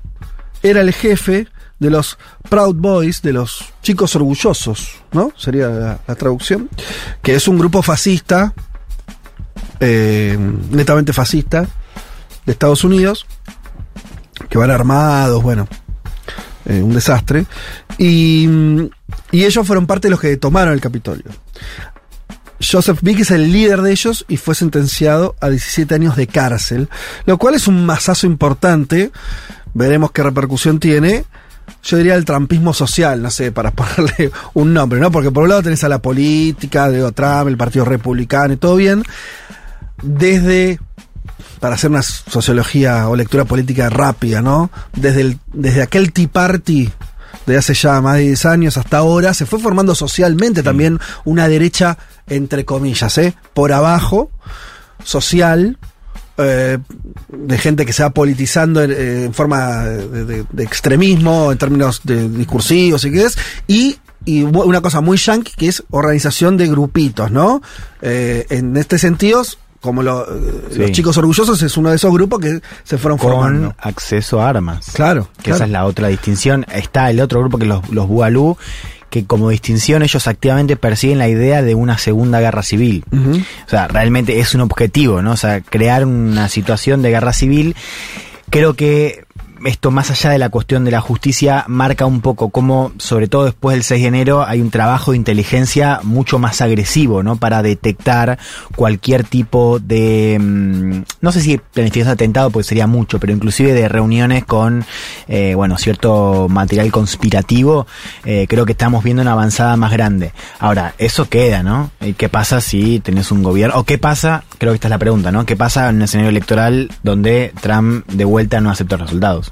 era 0.61 0.81
el 0.81 0.93
jefe 0.93 1.47
de 1.79 1.89
los 1.89 2.17
Proud 2.49 2.75
Boys, 2.75 3.21
de 3.21 3.33
los 3.33 3.73
chicos 3.81 4.15
orgullosos, 4.15 5.01
¿no? 5.11 5.31
Sería 5.37 5.99
la, 6.07 6.15
traducción, 6.15 6.69
que 7.21 7.35
es 7.35 7.47
un 7.47 7.57
grupo 7.57 7.81
fascista, 7.81 8.53
eh, 9.79 10.37
netamente 10.71 11.13
fascista, 11.13 11.67
de 12.45 12.51
Estados 12.51 12.83
Unidos, 12.83 13.25
que 14.53 14.59
van 14.59 14.69
armados, 14.69 15.41
bueno, 15.41 15.67
eh, 16.65 16.83
un 16.83 16.93
desastre, 16.93 17.47
y, 17.97 18.47
y 19.31 19.45
ellos 19.45 19.65
fueron 19.65 19.87
parte 19.87 20.05
de 20.05 20.11
los 20.11 20.19
que 20.19 20.37
tomaron 20.37 20.75
el 20.75 20.79
Capitolio. 20.79 21.25
Joseph 22.61 22.99
Vick 23.01 23.21
es 23.21 23.31
el 23.31 23.51
líder 23.51 23.81
de 23.81 23.91
ellos 23.91 24.25
y 24.27 24.37
fue 24.37 24.53
sentenciado 24.53 25.35
a 25.41 25.49
17 25.49 25.95
años 25.95 26.15
de 26.15 26.27
cárcel, 26.27 26.87
lo 27.25 27.39
cual 27.39 27.55
es 27.55 27.67
un 27.67 27.83
masazo 27.83 28.27
importante. 28.27 29.09
Veremos 29.73 30.11
qué 30.11 30.21
repercusión 30.21 30.79
tiene. 30.79 31.25
Yo 31.81 31.97
diría 31.97 32.13
el 32.13 32.23
trampismo 32.23 32.75
social, 32.75 33.23
no 33.23 33.31
sé, 33.31 33.51
para 33.51 33.71
ponerle 33.75 34.31
un 34.53 34.71
nombre, 34.71 34.99
¿no? 34.99 35.11
Porque 35.11 35.31
por 35.31 35.41
un 35.41 35.49
lado 35.49 35.63
tenés 35.63 35.83
a 35.83 35.89
la 35.89 35.99
política, 35.99 36.91
de 36.91 37.11
Trump, 37.11 37.47
el 37.47 37.57
Partido 37.57 37.85
Republicano 37.85 38.53
y 38.53 38.57
todo 38.57 38.75
bien. 38.75 39.01
Desde, 40.03 40.79
para 41.59 41.75
hacer 41.75 41.89
una 41.89 42.01
sociología 42.01 43.07
o 43.09 43.15
lectura 43.15 43.45
política 43.45 43.89
rápida, 43.89 44.41
¿no? 44.41 44.69
Desde, 44.95 45.21
el, 45.21 45.39
desde 45.53 45.81
aquel 45.81 46.11
Tea 46.11 46.27
Party 46.27 46.89
de 47.45 47.57
hace 47.57 47.73
ya 47.73 47.99
más 48.01 48.15
de 48.17 48.21
10 48.27 48.45
años 48.45 48.77
hasta 48.77 48.97
ahora, 48.97 49.33
se 49.33 49.45
fue 49.45 49.59
formando 49.59 49.95
socialmente 49.95 50.63
también 50.63 50.99
una 51.25 51.47
derecha, 51.47 51.97
entre 52.27 52.63
comillas, 52.65 53.17
¿eh? 53.17 53.33
Por 53.53 53.71
abajo, 53.73 54.29
social, 55.03 55.77
eh, 56.37 56.77
de 57.29 57.57
gente 57.57 57.85
que 57.85 57.93
se 57.93 58.03
va 58.03 58.09
politizando 58.11 58.81
en, 58.81 58.91
en 58.91 59.33
forma 59.33 59.83
de, 59.83 60.25
de- 60.25 60.45
de 60.51 60.63
extremismo, 60.63 61.51
en 61.51 61.57
términos 61.57 62.01
de 62.03 62.29
discursivos 62.29 63.03
y 63.05 63.11
qué 63.11 63.23
es, 63.25 63.37
y, 63.67 63.97
y 64.25 64.43
una 64.43 64.81
cosa 64.81 65.01
muy 65.01 65.17
yankee 65.17 65.51
que 65.57 65.67
es 65.67 65.83
organización 65.89 66.55
de 66.57 66.67
grupitos, 66.67 67.29
¿no? 67.31 67.61
Eh, 68.01 68.45
en 68.49 68.77
este 68.77 68.97
sentido, 68.97 69.43
como 69.83 70.01
lo- 70.01 70.23
eh, 70.23 70.51
Sí. 70.71 70.79
los 70.79 70.91
chicos 70.93 71.17
orgullosos 71.17 71.61
es 71.61 71.77
uno 71.77 71.89
de 71.89 71.97
esos 71.97 72.11
grupos 72.11 72.39
que 72.39 72.61
se 72.83 72.97
fueron 72.97 73.17
Con 73.19 73.31
formando. 73.33 73.75
acceso 73.77 74.41
a 74.41 74.47
armas. 74.49 74.89
Claro, 74.93 75.27
Que 75.37 75.43
claro. 75.43 75.55
esa 75.57 75.65
es 75.65 75.71
la 75.71 75.85
otra 75.85 76.07
distinción. 76.07 76.65
Está 76.73 77.09
el 77.11 77.19
otro 77.19 77.41
grupo 77.41 77.57
que 77.57 77.65
los, 77.65 77.87
los 77.89 78.07
Bualú, 78.07 78.57
que 79.09 79.25
como 79.25 79.49
distinción 79.49 80.01
ellos 80.01 80.25
activamente 80.27 80.75
persiguen 80.77 81.19
la 81.19 81.27
idea 81.27 81.61
de 81.61 81.75
una 81.75 81.97
segunda 81.97 82.39
guerra 82.39 82.63
civil. 82.63 83.03
O 83.11 83.69
sea, 83.69 83.87
realmente 83.89 84.39
es 84.39 84.55
un 84.55 84.61
objetivo, 84.61 85.21
¿no? 85.21 85.33
O 85.33 85.37
sea, 85.37 85.59
crear 85.61 86.05
una 86.05 86.47
situación 86.49 87.01
de 87.01 87.09
guerra 87.11 87.33
civil. 87.33 87.75
Creo 88.49 88.73
que 88.75 89.22
esto, 89.65 89.91
más 89.91 90.11
allá 90.11 90.29
de 90.29 90.37
la 90.37 90.49
cuestión 90.49 90.85
de 90.85 90.91
la 90.91 91.01
justicia, 91.01 91.65
marca 91.67 92.05
un 92.05 92.21
poco 92.21 92.49
cómo, 92.49 92.91
sobre 92.97 93.27
todo 93.27 93.45
después 93.45 93.75
del 93.75 93.83
6 93.83 94.01
de 94.01 94.07
enero, 94.07 94.45
hay 94.45 94.61
un 94.61 94.69
trabajo 94.69 95.11
de 95.11 95.17
inteligencia 95.17 95.99
mucho 96.03 96.39
más 96.39 96.61
agresivo, 96.61 97.23
¿no? 97.23 97.35
Para 97.35 97.61
detectar 97.61 98.39
cualquier 98.75 99.23
tipo 99.23 99.79
de, 99.79 100.37
mm, 100.39 101.03
no 101.21 101.31
sé 101.31 101.41
si 101.41 101.57
planificación 101.57 102.07
de 102.07 102.13
atentado, 102.13 102.49
porque 102.49 102.67
sería 102.67 102.87
mucho, 102.87 103.19
pero 103.19 103.33
inclusive 103.33 103.73
de 103.73 103.87
reuniones 103.87 104.45
con, 104.45 104.85
eh, 105.27 105.53
bueno, 105.55 105.77
cierto 105.77 106.47
material 106.49 106.91
conspirativo, 106.91 107.87
eh, 108.25 108.45
creo 108.47 108.65
que 108.65 108.73
estamos 108.73 109.03
viendo 109.03 109.21
una 109.21 109.33
avanzada 109.33 109.75
más 109.77 109.91
grande. 109.91 110.33
Ahora, 110.59 110.93
eso 110.97 111.29
queda, 111.29 111.63
¿no? 111.63 111.91
¿Y 112.01 112.13
¿Qué 112.13 112.29
pasa 112.29 112.61
si 112.61 112.99
tenés 112.99 113.31
un 113.31 113.43
gobierno? 113.43 113.79
¿O 113.79 113.83
qué 113.83 113.97
pasa? 113.97 114.43
Creo 114.63 114.71
que 114.71 114.75
esta 114.75 114.87
es 114.87 114.91
la 114.91 114.97
pregunta, 114.97 115.29
¿no? 115.29 115.45
¿Qué 115.45 115.57
pasa 115.57 115.89
en 115.89 115.97
un 115.97 116.01
escenario 116.03 116.29
electoral 116.29 116.89
donde 117.03 117.51
Trump 117.59 118.07
de 118.07 118.23
vuelta 118.23 118.61
no 118.61 118.69
acepta 118.71 118.95
los 118.95 119.07
resultados? 119.07 119.51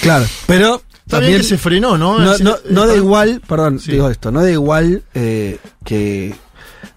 Claro, 0.00 0.24
pero 0.46 0.82
también 1.06 1.36
que 1.36 1.42
se 1.42 1.58
frenó, 1.58 1.98
¿no? 1.98 2.18
no, 2.18 2.38
no, 2.38 2.56
no 2.70 2.86
da 2.86 2.96
igual, 2.96 3.42
perdón, 3.46 3.80
Sí. 3.80 3.92
digo 3.92 4.08
esto, 4.08 4.32
no 4.32 4.40
da 4.42 4.50
igual 4.50 5.02
eh, 5.12 5.58
que 5.84 6.34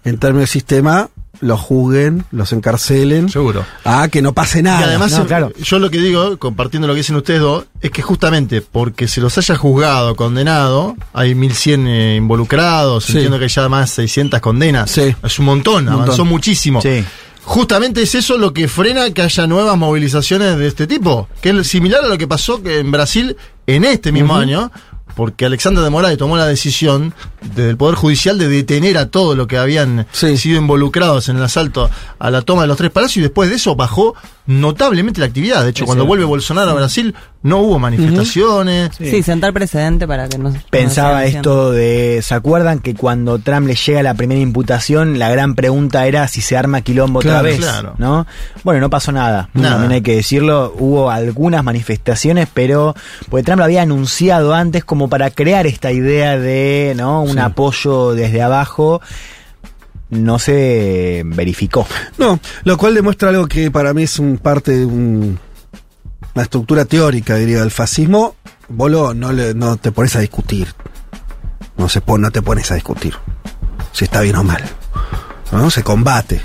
en 0.06 0.18
términos 0.20 0.44
de 0.50 0.54
sistema 0.54 1.10
los 1.42 1.60
juzguen, 1.60 2.24
los 2.32 2.54
encarcelen, 2.54 3.28
Seguro. 3.28 3.66
a 3.84 4.08
que 4.08 4.22
no 4.22 4.32
pase 4.34 4.62
nada. 4.64 4.80
Y 4.80 4.84
además, 4.86 5.12
no, 5.12 5.24
eh, 5.24 5.28
claro. 5.28 5.52
yo 5.62 5.80
lo 5.80 5.90
que 5.92 6.00
digo, 6.00 6.38
compartiendo 6.40 6.88
lo 6.88 6.94
que 6.94 7.00
dicen 7.00 7.18
ustedes 7.18 7.42
dos, 7.42 7.66
es 7.82 7.92
que 7.92 8.02
justamente 8.02 8.62
porque 8.62 9.10
se 9.10 9.20
los 9.20 9.38
haya 9.38 9.58
juzgado, 9.58 10.16
condenado, 10.16 10.96
hay 11.12 11.36
1100 11.36 11.88
eh, 11.88 12.16
involucrados, 12.16 13.04
Sí. 13.04 13.14
entiendo 13.14 13.38
que 13.38 13.46
hay 13.46 13.50
ya 13.50 13.68
más 13.68 13.90
600 13.92 14.40
condenas. 14.40 14.92
Sí. 14.92 15.14
Es 15.24 15.40
un 15.40 15.46
montón, 15.46 15.84
Un 15.90 15.94
avanzó 15.94 16.12
montón. 16.24 16.28
muchísimo. 16.30 16.82
Sí. 16.82 17.04
Justamente 17.44 18.02
es 18.04 18.14
eso 18.16 18.38
lo 18.38 18.54
que 18.54 18.68
frena 18.68 19.10
que 19.12 19.22
haya 19.22 19.48
nuevas 19.48 19.78
movilizaciones 19.78 20.58
de 20.58 20.68
este 20.68 20.86
tipo, 20.88 21.28
que 21.42 21.50
es 21.50 21.68
similar 21.68 22.04
a 22.04 22.08
lo 22.08 22.18
que 22.18 22.28
pasó 22.28 22.62
en 22.66 22.92
Brasil 22.92 23.36
en 23.66 23.86
este 23.86 24.12
mismo 24.12 24.36
año, 24.36 24.72
porque 25.16 25.46
Alexander 25.46 25.84
de 25.84 25.90
Moraes 25.90 26.18
tomó 26.18 26.38
la 26.38 26.46
decisión 26.46 27.14
desde 27.56 27.72
el 27.72 27.78
Poder 27.78 27.96
Judicial 27.96 28.38
de 28.38 28.48
detener 28.50 28.98
a 28.98 29.08
todos 29.10 29.36
los 29.36 29.48
que 29.48 29.58
habían 29.58 30.06
Sí. 30.12 30.38
sido 30.38 30.58
involucrados 30.60 31.28
en 31.30 31.38
el 31.38 31.44
asalto 31.44 31.90
a 32.20 32.30
la 32.32 32.42
toma 32.44 32.62
de 32.62 32.68
los 32.68 32.78
tres 32.78 32.92
palacios 32.92 33.18
y 33.18 33.22
después 33.22 33.50
de 33.50 33.56
eso 33.56 33.76
bajó 33.76 34.16
notablemente 34.50 35.20
la 35.20 35.28
actividad. 35.28 35.64
De 35.64 35.70
hecho, 35.70 35.84
Es 35.84 35.86
cuando 35.86 36.02
cierto. 36.04 36.08
vuelve 36.08 36.26
Bolsonaro 36.26 36.72
a 36.72 36.74
Brasil 36.74 37.14
no 37.44 37.60
hubo 37.60 37.78
manifestaciones. 37.80 38.90
Sí, 38.98 39.24
sentar 39.24 39.54
precedente 39.54 40.08
para 40.08 40.28
que 40.28 40.38
no. 40.38 40.52
Pensaba 40.72 41.24
esto 41.26 41.72
de, 41.72 42.20
¿se 42.24 42.34
acuerdan 42.34 42.80
que 42.80 42.96
cuando 42.96 43.40
Trump 43.40 43.68
le 43.68 43.76
llega 43.76 44.04
la 44.04 44.16
primera 44.16 44.42
imputación, 44.42 45.20
la 45.20 45.30
gran 45.30 45.56
pregunta 45.56 46.06
era 46.08 46.28
si 46.28 46.42
se 46.42 46.58
arma 46.58 46.82
quilombo 46.82 47.20
Claro, 47.20 47.38
otra 47.40 47.50
vez? 47.50 47.60
claro. 47.60 47.94
¿no? 47.98 48.26
Bueno, 48.64 48.82
no 48.82 48.90
pasó 48.90 49.12
nada. 49.12 49.50
Nada. 49.54 49.70
También 49.76 49.92
hay 49.94 50.02
que 50.02 50.16
decirlo, 50.16 50.74
hubo 50.80 51.12
algunas 51.12 51.64
manifestaciones, 51.64 52.48
pero 52.54 52.96
porque 53.30 53.44
Trump 53.44 53.60
lo 53.60 53.66
había 53.66 53.84
anunciado 53.84 54.54
antes 54.54 54.84
como 54.84 55.08
para 55.10 55.30
crear 55.30 55.68
esta 55.68 55.92
idea 55.92 56.38
de, 56.38 56.94
¿no? 56.98 57.22
Un 57.22 57.34
Sí. 57.34 57.40
apoyo 57.40 58.16
desde 58.16 58.42
abajo. 58.42 59.02
No 60.10 60.40
se 60.40 61.22
verificó. 61.26 61.86
No, 62.18 62.40
lo 62.64 62.78
cual 62.78 62.96
demuestra 62.96 63.30
algo 63.30 63.48
que 63.48 63.70
para 63.72 63.94
mí 63.94 64.04
es 64.04 64.18
un 64.20 64.38
parte 64.38 64.72
de 64.78 64.86
un- 64.86 65.40
una 66.36 66.44
estructura 66.44 66.86
teórica, 66.86 67.36
diría, 67.36 67.60
del 67.60 67.72
fascismo. 67.72 68.36
Vos 68.70 68.90
lo- 68.92 69.14
no, 69.14 69.32
no 69.32 69.78
te 69.78 69.92
pones 69.92 70.16
a 70.16 70.20
discutir. 70.20 70.74
No, 71.78 71.88
se 71.90 72.02
pone, 72.02 72.24
no 72.24 72.32
te 72.32 72.42
pones 72.42 72.70
a 72.72 72.76
discutir 72.76 73.14
si 73.94 74.06
está 74.06 74.22
bien 74.22 74.36
o 74.36 74.44
mal. 74.44 74.64
¿no? 75.52 75.70
Se 75.72 75.82
combate. 75.84 76.42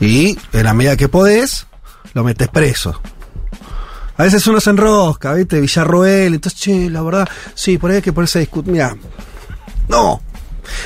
Y 0.00 0.36
en 0.52 0.64
la 0.64 0.74
medida 0.74 0.96
que 0.96 1.08
podés, 1.08 1.66
lo 2.14 2.24
metes 2.24 2.48
preso. 2.48 3.00
A 4.16 4.24
veces 4.24 4.44
uno 4.48 4.60
se 4.60 4.70
enrosca, 4.70 5.32
¿viste? 5.34 5.60
Villarroel, 5.60 6.34
entonces, 6.34 6.60
che, 6.60 6.90
la 6.90 7.00
verdad, 7.02 7.28
sí, 7.54 7.78
por 7.78 7.90
ahí 7.90 7.96
hay 7.96 8.02
que 8.02 8.12
ponerse 8.12 8.38
a 8.38 8.40
discutir. 8.40 8.72
Mira, 8.72 8.96
no. 9.88 10.20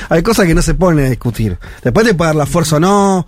Hay 0.09 0.23
cosas 0.23 0.45
que 0.45 0.53
no 0.55 0.61
se 0.61 0.73
ponen 0.73 1.05
a 1.05 1.09
discutir. 1.09 1.57
Después 1.83 2.05
te 2.05 2.13
puede 2.13 2.29
dar 2.29 2.35
la 2.35 2.45
fuerza 2.45 2.77
o 2.77 2.79
no. 2.79 3.27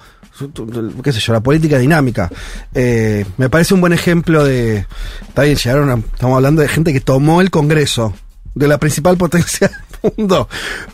qué 1.03 1.13
sé 1.13 1.19
yo, 1.19 1.33
la 1.33 1.41
política 1.41 1.77
dinámica. 1.77 2.29
Eh, 2.73 3.25
me 3.37 3.49
parece 3.49 3.73
un 3.73 3.81
buen 3.81 3.93
ejemplo 3.93 4.43
de. 4.43 4.85
Está 5.27 5.43
bien, 5.43 5.55
llegaron 5.55 6.03
Estamos 6.13 6.35
hablando 6.35 6.61
de 6.61 6.67
gente 6.67 6.93
que 6.93 7.01
tomó 7.01 7.41
el 7.41 7.51
Congreso 7.51 8.13
de 8.55 8.67
la 8.67 8.77
principal 8.79 9.17
potencia 9.17 9.69
del 10.01 10.13
mundo. 10.17 10.49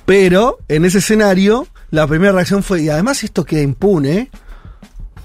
Pero 0.05 0.59
en 0.67 0.85
ese 0.85 0.99
escenario, 0.99 1.67
la 1.91 2.07
primera 2.07 2.31
reacción 2.31 2.63
fue. 2.63 2.83
Y 2.83 2.89
además, 2.89 3.23
esto 3.23 3.45
queda 3.45 3.61
impune. 3.61 4.29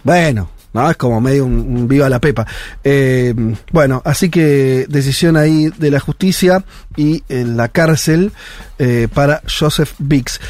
Bueno, 0.05 0.51
¿no? 0.73 0.91
Es 0.91 0.97
como 0.97 1.21
medio 1.21 1.45
un, 1.45 1.89
viva 1.89 2.09
la 2.09 2.21
pepa. 2.21 2.47
Eh, 2.85 3.35
bueno, 3.73 4.03
así 4.05 4.29
que 4.29 4.87
decisión 4.89 5.37
ahí 5.37 5.71
de 5.79 5.91
la 5.91 6.01
justicia 6.01 6.65
y 6.97 7.23
en 7.29 7.57
la 7.57 7.69
cárcel 7.69 8.33
eh, 8.79 9.09
para 9.13 9.43
Joseph 9.47 9.93
Biggs. 9.99 10.41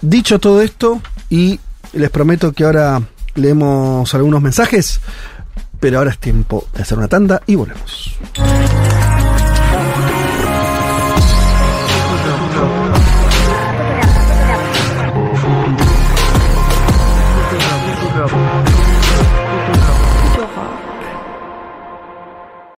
Dicho 0.00 0.38
todo 0.38 0.62
esto, 0.62 1.00
y 1.28 1.60
les 1.92 2.10
prometo 2.10 2.52
que 2.52 2.64
ahora 2.64 3.02
leemos 3.34 4.14
algunos 4.14 4.42
mensajes, 4.42 5.00
pero 5.78 5.98
ahora 5.98 6.10
es 6.10 6.18
tiempo 6.18 6.66
de 6.74 6.82
hacer 6.82 6.98
una 6.98 7.08
tanda 7.08 7.42
y 7.46 7.54
volvemos. 7.54 8.18